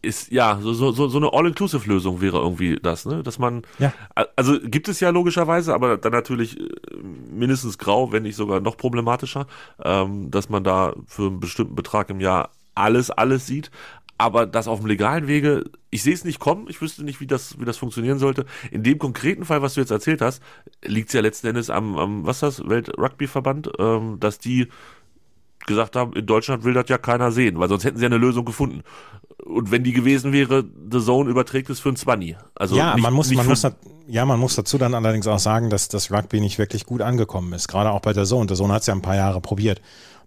[0.00, 3.22] ist ja so, so, so eine All-Inclusive-Lösung wäre irgendwie das, ne?
[3.22, 3.92] Dass man ja.
[4.36, 6.68] also gibt es ja logischerweise, aber dann natürlich äh,
[7.32, 9.46] mindestens grau, wenn nicht sogar noch problematischer,
[9.82, 13.70] ähm, dass man da für einen bestimmten Betrag im Jahr alles, alles sieht.
[14.18, 17.26] Aber das auf dem legalen Wege, ich sehe es nicht kommen, ich wüsste nicht, wie
[17.28, 18.46] das, wie das funktionieren sollte.
[18.72, 20.42] In dem konkreten Fall, was du jetzt erzählt hast,
[20.84, 24.66] liegt es ja letzten Endes am, am was ist das, Welt-Rugby-Verband, ähm, dass die
[25.66, 28.16] gesagt haben, in Deutschland will das ja keiner sehen, weil sonst hätten sie ja eine
[28.16, 28.82] Lösung gefunden.
[29.44, 32.36] Und wenn die gewesen wäre, The Zone überträgt es für ein Zwanni.
[32.56, 33.64] Also ja, nicht, man muss, man muss,
[34.08, 37.52] ja, man muss dazu dann allerdings auch sagen, dass das Rugby nicht wirklich gut angekommen
[37.52, 37.68] ist.
[37.68, 38.46] Gerade auch bei der Zone.
[38.46, 39.80] Der Zone hat es ja ein paar Jahre probiert.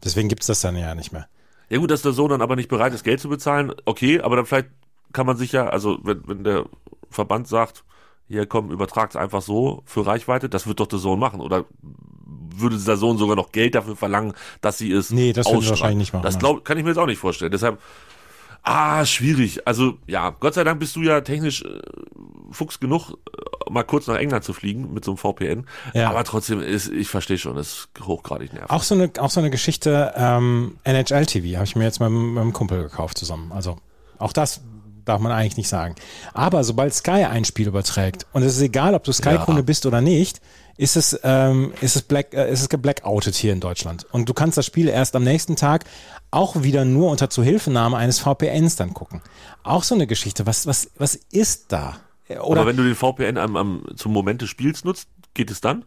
[0.04, 1.28] Deswegen gibt es das dann ja nicht mehr.
[1.72, 4.36] Ja gut, dass der Sohn dann aber nicht bereit ist, Geld zu bezahlen, okay, aber
[4.36, 4.68] dann vielleicht
[5.14, 6.66] kann man sich ja, also wenn, wenn der
[7.10, 7.86] Verband sagt,
[8.28, 11.40] hier komm, übertragt einfach so für Reichweite, das wird doch der Sohn machen.
[11.40, 11.64] Oder
[12.56, 15.98] würde dieser Sohn sogar noch Geld dafür verlangen, dass sie es Nee, das würde wahrscheinlich
[15.98, 16.24] nicht machen.
[16.24, 17.52] Das glaub, kann ich mir jetzt auch nicht vorstellen.
[17.54, 17.80] Deshalb,
[18.64, 19.66] ah, schwierig.
[19.66, 21.82] Also ja, Gott sei Dank bist du ja technisch äh,
[22.52, 23.16] Fuchs genug, äh,
[23.72, 25.66] mal kurz nach England zu fliegen mit so einem VPN.
[25.94, 26.10] Ja.
[26.10, 28.70] Aber trotzdem ist, ich verstehe schon, ist hochgradig nervig.
[28.70, 32.10] Auch so eine, auch so eine Geschichte, ähm, NHL TV habe ich mir jetzt mit,
[32.10, 33.52] mit meinem Kumpel gekauft zusammen.
[33.52, 33.78] Also
[34.18, 34.62] auch das
[35.06, 35.96] darf man eigentlich nicht sagen.
[36.34, 39.66] Aber sobald Sky ein Spiel überträgt, und es ist egal, ob du Sky-Kunde ja.
[39.66, 40.42] bist oder nicht,
[40.78, 44.06] ist es, ähm, ist es, black, äh, ist es geblackoutet hier in Deutschland.
[44.12, 45.86] Und du kannst das Spiel erst am nächsten Tag
[46.32, 49.22] auch wieder nur unter Zuhilfenahme eines VPNs dann gucken.
[49.64, 50.46] Auch so eine Geschichte.
[50.46, 51.98] Was, was, was ist da?
[52.40, 55.62] Oder Aber wenn du den VPN am, am, zum Moment des Spiels nutzt, geht es
[55.62, 55.86] dann?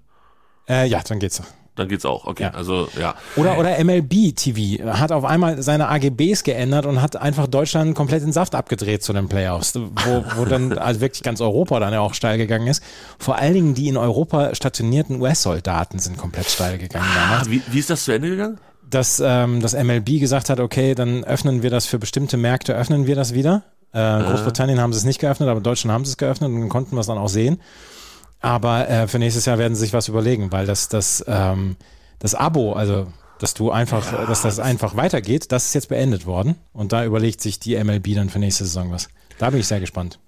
[0.68, 1.42] Äh, ja, dann geht's
[1.74, 2.26] dann geht's auch.
[2.26, 2.50] Okay, ja.
[2.50, 3.14] also ja.
[3.36, 8.22] Oder oder MLB TV hat auf einmal seine AGBs geändert und hat einfach Deutschland komplett
[8.22, 12.00] in Saft abgedreht zu den Playoffs, wo, wo dann also wirklich ganz Europa dann ja
[12.00, 12.82] auch steil gegangen ist.
[13.18, 17.06] Vor allen Dingen die in Europa stationierten US-Soldaten sind komplett steil gegangen.
[17.16, 18.60] Ah, wie, wie ist das zu Ende gegangen?
[18.88, 23.06] Dass ähm, das MLB gesagt hat, okay, dann öffnen wir das für bestimmte Märkte, öffnen
[23.06, 23.64] wir das wieder.
[23.94, 26.96] Äh, Großbritannien haben sie es nicht geöffnet, aber Deutschland haben sie es geöffnet und konnten
[26.96, 27.60] wir es dann auch sehen.
[28.40, 31.76] Aber äh, für nächstes Jahr werden sie sich was überlegen, weil das, das, ähm,
[32.18, 33.06] das Abo, also
[33.38, 36.56] dass du einfach, ja, dass das einfach weitergeht, das ist jetzt beendet worden.
[36.72, 39.08] Und da überlegt sich die MLB dann für nächste Saison was.
[39.38, 40.18] Da bin ich sehr gespannt.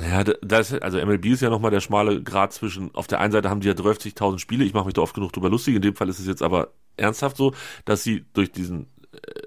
[0.00, 3.48] Ja, das, also MLB ist ja nochmal der schmale Grad zwischen, auf der einen Seite
[3.48, 5.96] haben die ja 30.000 Spiele, ich mache mich da oft genug drüber lustig, in dem
[5.96, 7.54] Fall ist es jetzt aber ernsthaft so,
[7.84, 8.86] dass sie durch diesen, äh,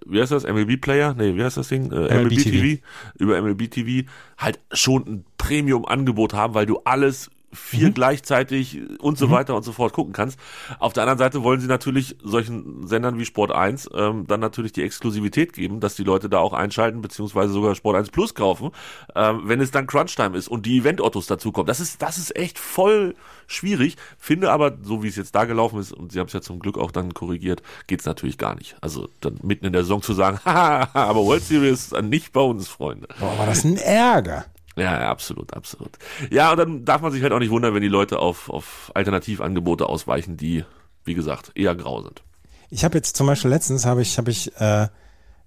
[0.05, 1.13] wie heißt das, MLB Player?
[1.13, 1.91] Nee, wie heißt das Ding?
[1.91, 2.49] Äh, MLB, MLB TV.
[2.49, 2.81] TV,
[3.17, 7.93] über MLB TV halt schon ein Premium-Angebot haben, weil du alles vier mhm.
[7.93, 9.31] gleichzeitig und so mhm.
[9.31, 10.39] weiter und so fort gucken kannst.
[10.79, 14.71] Auf der anderen Seite wollen sie natürlich solchen Sendern wie Sport 1 ähm, dann natürlich
[14.71, 18.71] die Exklusivität geben, dass die Leute da auch einschalten, beziehungsweise sogar Sport 1 Plus kaufen,
[19.15, 21.67] ähm, wenn es dann Crunchtime ist und die Event-Ottos dazukommen.
[21.67, 23.15] Das ist, das ist echt voll
[23.47, 23.95] schwierig.
[24.17, 26.59] Finde aber, so wie es jetzt da gelaufen ist, und sie haben es ja zum
[26.59, 28.75] Glück auch dann korrigiert, geht's natürlich gar nicht.
[28.81, 32.67] Also dann mitten in der Saison zu sagen, haha, aber World Series nicht bei uns,
[32.67, 33.07] Freunde.
[33.19, 34.45] Boah, war das ein Ärger.
[34.79, 35.91] Ja, absolut, absolut.
[36.29, 38.91] Ja, und dann darf man sich halt auch nicht wundern, wenn die Leute auf, auf
[38.93, 40.63] Alternativangebote ausweichen, die,
[41.05, 42.23] wie gesagt, eher grau sind.
[42.69, 44.87] Ich habe jetzt zum Beispiel letztens habe ich, habe ich äh,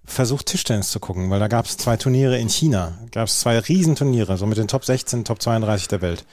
[0.04, 2.98] versucht, Tischtennis zu gucken, weil da gab es zwei Turniere in China.
[3.12, 6.24] Gab es zwei Riesenturniere, so mit den Top 16, Top 32 der Welt.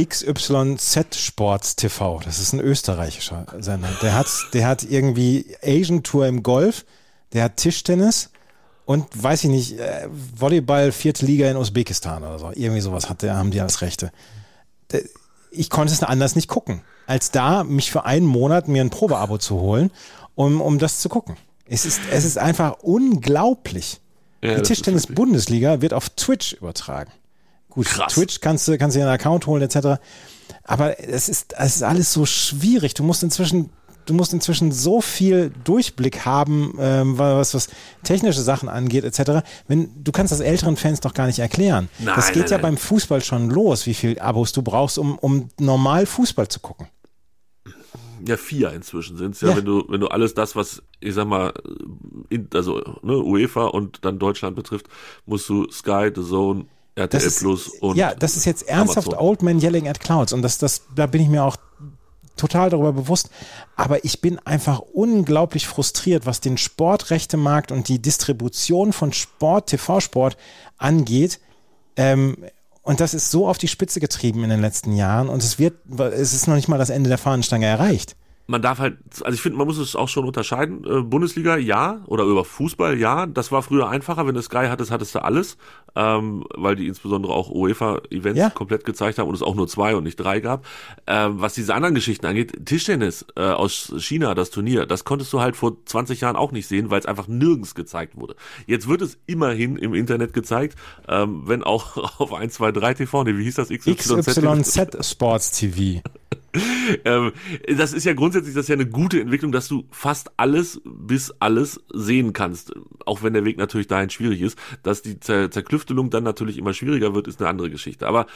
[0.00, 3.88] XYZ Sports TV, das ist ein österreichischer Sender.
[4.00, 6.84] Der hat, der hat irgendwie Asian Tour im Golf,
[7.32, 8.30] der hat Tischtennis
[8.88, 12.50] und weiß ich nicht, äh, Volleyball, vierte Liga in Usbekistan oder so.
[12.54, 14.10] Irgendwie sowas hat der, haben die als Rechte.
[14.92, 15.02] Der-
[15.50, 19.36] Ich konnte es anders nicht gucken, als da mich für einen Monat mir ein Probeabo
[19.38, 19.90] zu holen,
[20.34, 21.36] um, um das zu gucken.
[21.66, 24.00] Es ist, es ist einfach unglaublich.
[24.42, 27.10] Ja, die Tischtennis-Bundesliga wird auf Twitch übertragen.
[27.68, 28.14] Gut, Krass.
[28.14, 30.00] Twitch kannst du, kannst du dir einen Account holen, etc.
[30.64, 32.94] Aber es ist, es ist alles so schwierig.
[32.94, 33.68] Du musst inzwischen,
[34.08, 37.68] du musst inzwischen so viel Durchblick haben, ähm, was, was
[38.02, 39.46] technische Sachen angeht, etc.
[39.66, 41.88] Wenn, du kannst das älteren Fans doch gar nicht erklären.
[41.98, 42.62] Nein, das geht nein, ja nein.
[42.62, 46.88] beim Fußball schon los, wie viel Abos du brauchst, um, um normal Fußball zu gucken.
[48.26, 49.56] Ja, vier inzwischen sind's ja, Ja.
[49.56, 51.52] wenn du, wenn du alles das, was, ich sag mal,
[52.30, 54.86] in, also ne, UEFA und dann Deutschland betrifft,
[55.24, 56.64] musst du Sky, The Zone,
[56.96, 59.26] RTL ist, Plus und ja, das ist jetzt ernsthaft Amazon.
[59.28, 61.56] Old Man Yelling at Clouds und das, das, da bin ich mir auch
[62.38, 63.30] total darüber bewusst.
[63.76, 70.36] Aber ich bin einfach unglaublich frustriert, was den Sportrechtemarkt und die Distribution von Sport, TV-Sport
[70.78, 71.40] angeht.
[71.96, 72.38] Ähm,
[72.82, 75.74] und das ist so auf die Spitze getrieben in den letzten Jahren und es wird,
[75.98, 78.16] es ist noch nicht mal das Ende der Fahnenstange erreicht.
[78.50, 80.82] Man darf halt, also ich finde, man muss es auch schon unterscheiden.
[80.84, 83.26] Äh, Bundesliga, ja, oder über Fußball, ja.
[83.26, 84.26] Das war früher einfacher.
[84.26, 85.58] Wenn du Sky hattest, hattest du alles,
[85.94, 88.48] ähm, weil die insbesondere auch UEFA-Events Ja.
[88.48, 90.64] komplett gezeigt haben und es auch nur zwei und nicht drei gab.
[91.06, 95.40] Ähm, was diese anderen Geschichten angeht, Tischtennis äh, aus China, das Turnier, das konntest du
[95.42, 98.34] halt vor 20 Jahren auch nicht sehen, weil es einfach nirgends gezeigt wurde.
[98.66, 103.24] Jetzt wird es immerhin im Internet gezeigt, ähm, wenn auch auf 1, 2, 3 TV,
[103.24, 103.68] nee, wie hieß das?
[103.68, 106.00] XYZ Sports TV.
[107.04, 107.32] ähm,
[107.76, 111.32] das ist ja grundsätzlich das ist ja eine gute Entwicklung, dass du fast alles bis
[111.40, 112.72] alles sehen kannst.
[113.04, 114.58] Auch wenn der Weg natürlich dahin schwierig ist.
[114.82, 118.06] Dass die Zer Zerklüftelung dann natürlich immer schwieriger wird, ist eine andere Geschichte.
[118.06, 118.26] Aber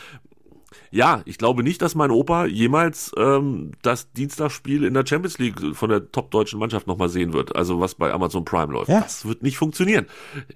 [0.91, 5.61] ja, ich glaube nicht, dass mein Opa jemals ähm, das Dienstagsspiel in der Champions League
[5.75, 7.57] von der top-deutschen Mannschaft nochmal sehen wird.
[7.57, 8.89] Also was bei Amazon Prime läuft.
[8.89, 9.01] Ja.
[9.01, 10.07] Das wird nicht funktionieren.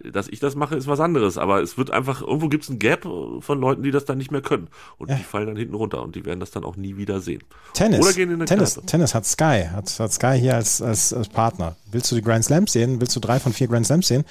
[0.04, 1.38] Dass ich das mache, ist was anderes.
[1.38, 4.30] Aber es wird einfach, irgendwo gibt es ein Gap von Leuten, die das dann nicht
[4.30, 4.68] mehr können.
[4.98, 7.42] Und die fallen dann hinten runter und die werden das dann auch nie wieder sehen.
[7.72, 8.00] Tennis.
[8.00, 8.86] Oder gehen in eine Tennis, Kneipe.
[8.86, 11.76] Tennis hat Sky, hat, hat Sky hier als, als, als Partner.
[11.96, 13.00] Willst du die Grand Slams sehen?
[13.00, 14.26] Willst du drei von vier Grand Slams sehen?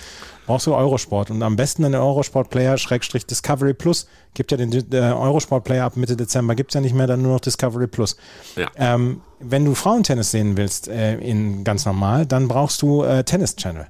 [0.45, 1.31] Brauchst du Eurosport.
[1.31, 4.05] Und am besten den Eurosport Player Schrägstrich Discovery Plus.
[4.35, 7.33] Gibt ja den äh, Eurosport Player ab Mitte Dezember, gibt's ja nicht mehr, dann nur
[7.33, 8.17] noch Discovery Plus.
[8.55, 8.67] Ja.
[8.75, 13.55] Ähm, wenn du Frauentennis sehen willst, äh, in ganz normal, dann brauchst du äh, Tennis
[13.55, 13.87] Channel.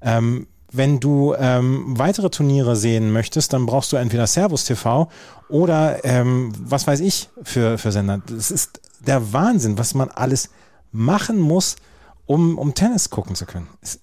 [0.00, 5.08] Ähm, wenn du ähm, weitere Turniere sehen möchtest, dann brauchst du entweder Servus TV
[5.48, 8.20] oder ähm, was weiß ich für, für Sender.
[8.26, 10.50] Das ist der Wahnsinn, was man alles
[10.90, 11.76] machen muss,
[12.26, 13.68] um, um Tennis gucken zu können.
[13.80, 14.00] Es-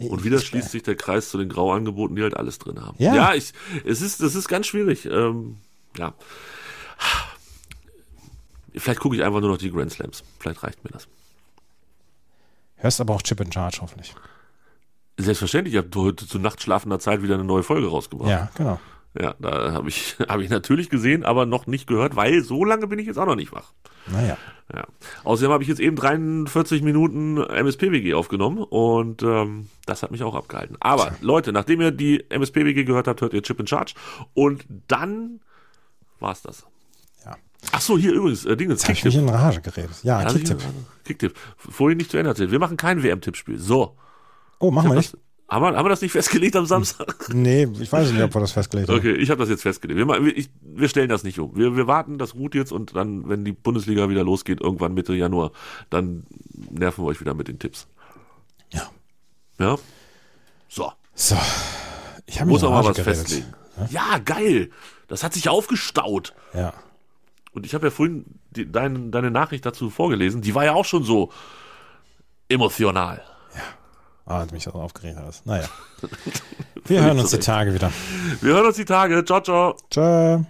[0.00, 2.96] Und wieder schließt sich der Kreis zu den Grauangeboten, die halt alles drin haben.
[2.98, 3.14] Ja.
[3.14, 3.52] ja ich,
[3.84, 5.06] es ist, das ist ganz schwierig.
[5.06, 5.56] Ähm,
[5.96, 6.14] ja.
[8.74, 10.22] Vielleicht gucke ich einfach nur noch die Grand Slams.
[10.38, 11.08] Vielleicht reicht mir das.
[12.76, 14.14] Hörst aber auch Chip in Charge, hoffentlich.
[15.16, 18.30] Selbstverständlich, ich habe heute zu nachtschlafender Zeit wieder eine neue Folge rausgebracht.
[18.30, 18.78] Ja, genau.
[19.18, 22.86] Ja, da habe ich, hab ich natürlich gesehen, aber noch nicht gehört, weil so lange
[22.86, 23.72] bin ich jetzt auch noch nicht wach.
[24.06, 24.36] Naja.
[24.74, 24.84] Ja.
[25.24, 30.34] Außerdem habe ich jetzt eben 43 Minuten MSPWG aufgenommen und ähm, das hat mich auch
[30.34, 30.76] abgehalten.
[30.80, 33.94] Aber Leute, nachdem ihr die MSPWG gehört habt, hört ihr Chip in Charge
[34.34, 35.40] und dann
[36.20, 36.66] war's das.
[37.24, 37.36] Ja.
[37.72, 40.02] Ach so, hier übrigens, äh, Dinge, habe ich mich in Rage geredet.
[40.02, 40.58] Ja, Kicktipp.
[41.04, 41.34] Kicktipp.
[41.56, 42.50] Vorhin nicht zu Ende erzählt.
[42.50, 43.58] Wir machen kein WM-Tippspiel.
[43.58, 43.96] So.
[44.58, 45.24] Oh, machen wir Das, nicht?
[45.48, 47.28] Haben, wir, haben wir das nicht festgelegt am Samstag?
[47.32, 48.98] Nee, ich weiß nicht, ob wir das festgelegt haben.
[48.98, 49.98] Okay, ich habe das jetzt festgelegt.
[49.98, 51.56] Wir, ich, wir stellen das nicht um.
[51.56, 55.14] Wir, wir warten, das ruht jetzt und dann, wenn die Bundesliga wieder losgeht, irgendwann Mitte
[55.14, 55.52] Januar,
[55.90, 56.26] dann
[56.70, 57.86] nerven wir euch wieder mit den Tipps.
[58.72, 58.90] Ja.
[59.58, 59.76] Ja?
[60.68, 60.92] So.
[61.14, 61.36] So.
[62.26, 63.16] Ich Muss auch mal was geredet.
[63.16, 63.54] festlegen.
[63.90, 64.70] Ja, geil.
[65.06, 66.34] Das hat sich aufgestaut.
[66.52, 66.74] Ja.
[67.52, 70.42] Und ich habe ja vorhin die, dein, deine Nachricht dazu vorgelesen.
[70.42, 71.32] Die war ja auch schon so
[72.48, 73.22] emotional.
[74.28, 75.42] Ah, hat mich das aufgeregt alles.
[75.46, 75.64] Naja.
[76.84, 77.38] Wir hören uns die.
[77.38, 77.90] Tage wieder.
[78.42, 79.24] Wir hören uns die Tage.
[79.24, 79.74] Ciao, ciao.
[79.90, 80.44] Ciao.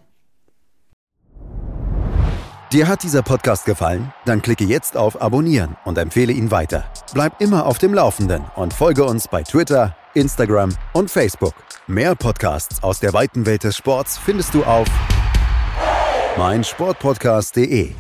[2.72, 4.12] Dir hat dieser Podcast gefallen?
[4.24, 6.84] Dann klicke jetzt auf Abonnieren und empfehle ihn weiter.
[7.14, 11.54] Bleib immer auf dem Laufenden und folge uns bei Twitter, Instagram und Facebook.
[11.86, 14.88] Mehr Podcasts aus der weiten Welt des Sports findest du auf
[16.36, 17.94] meinsportpodcast.de.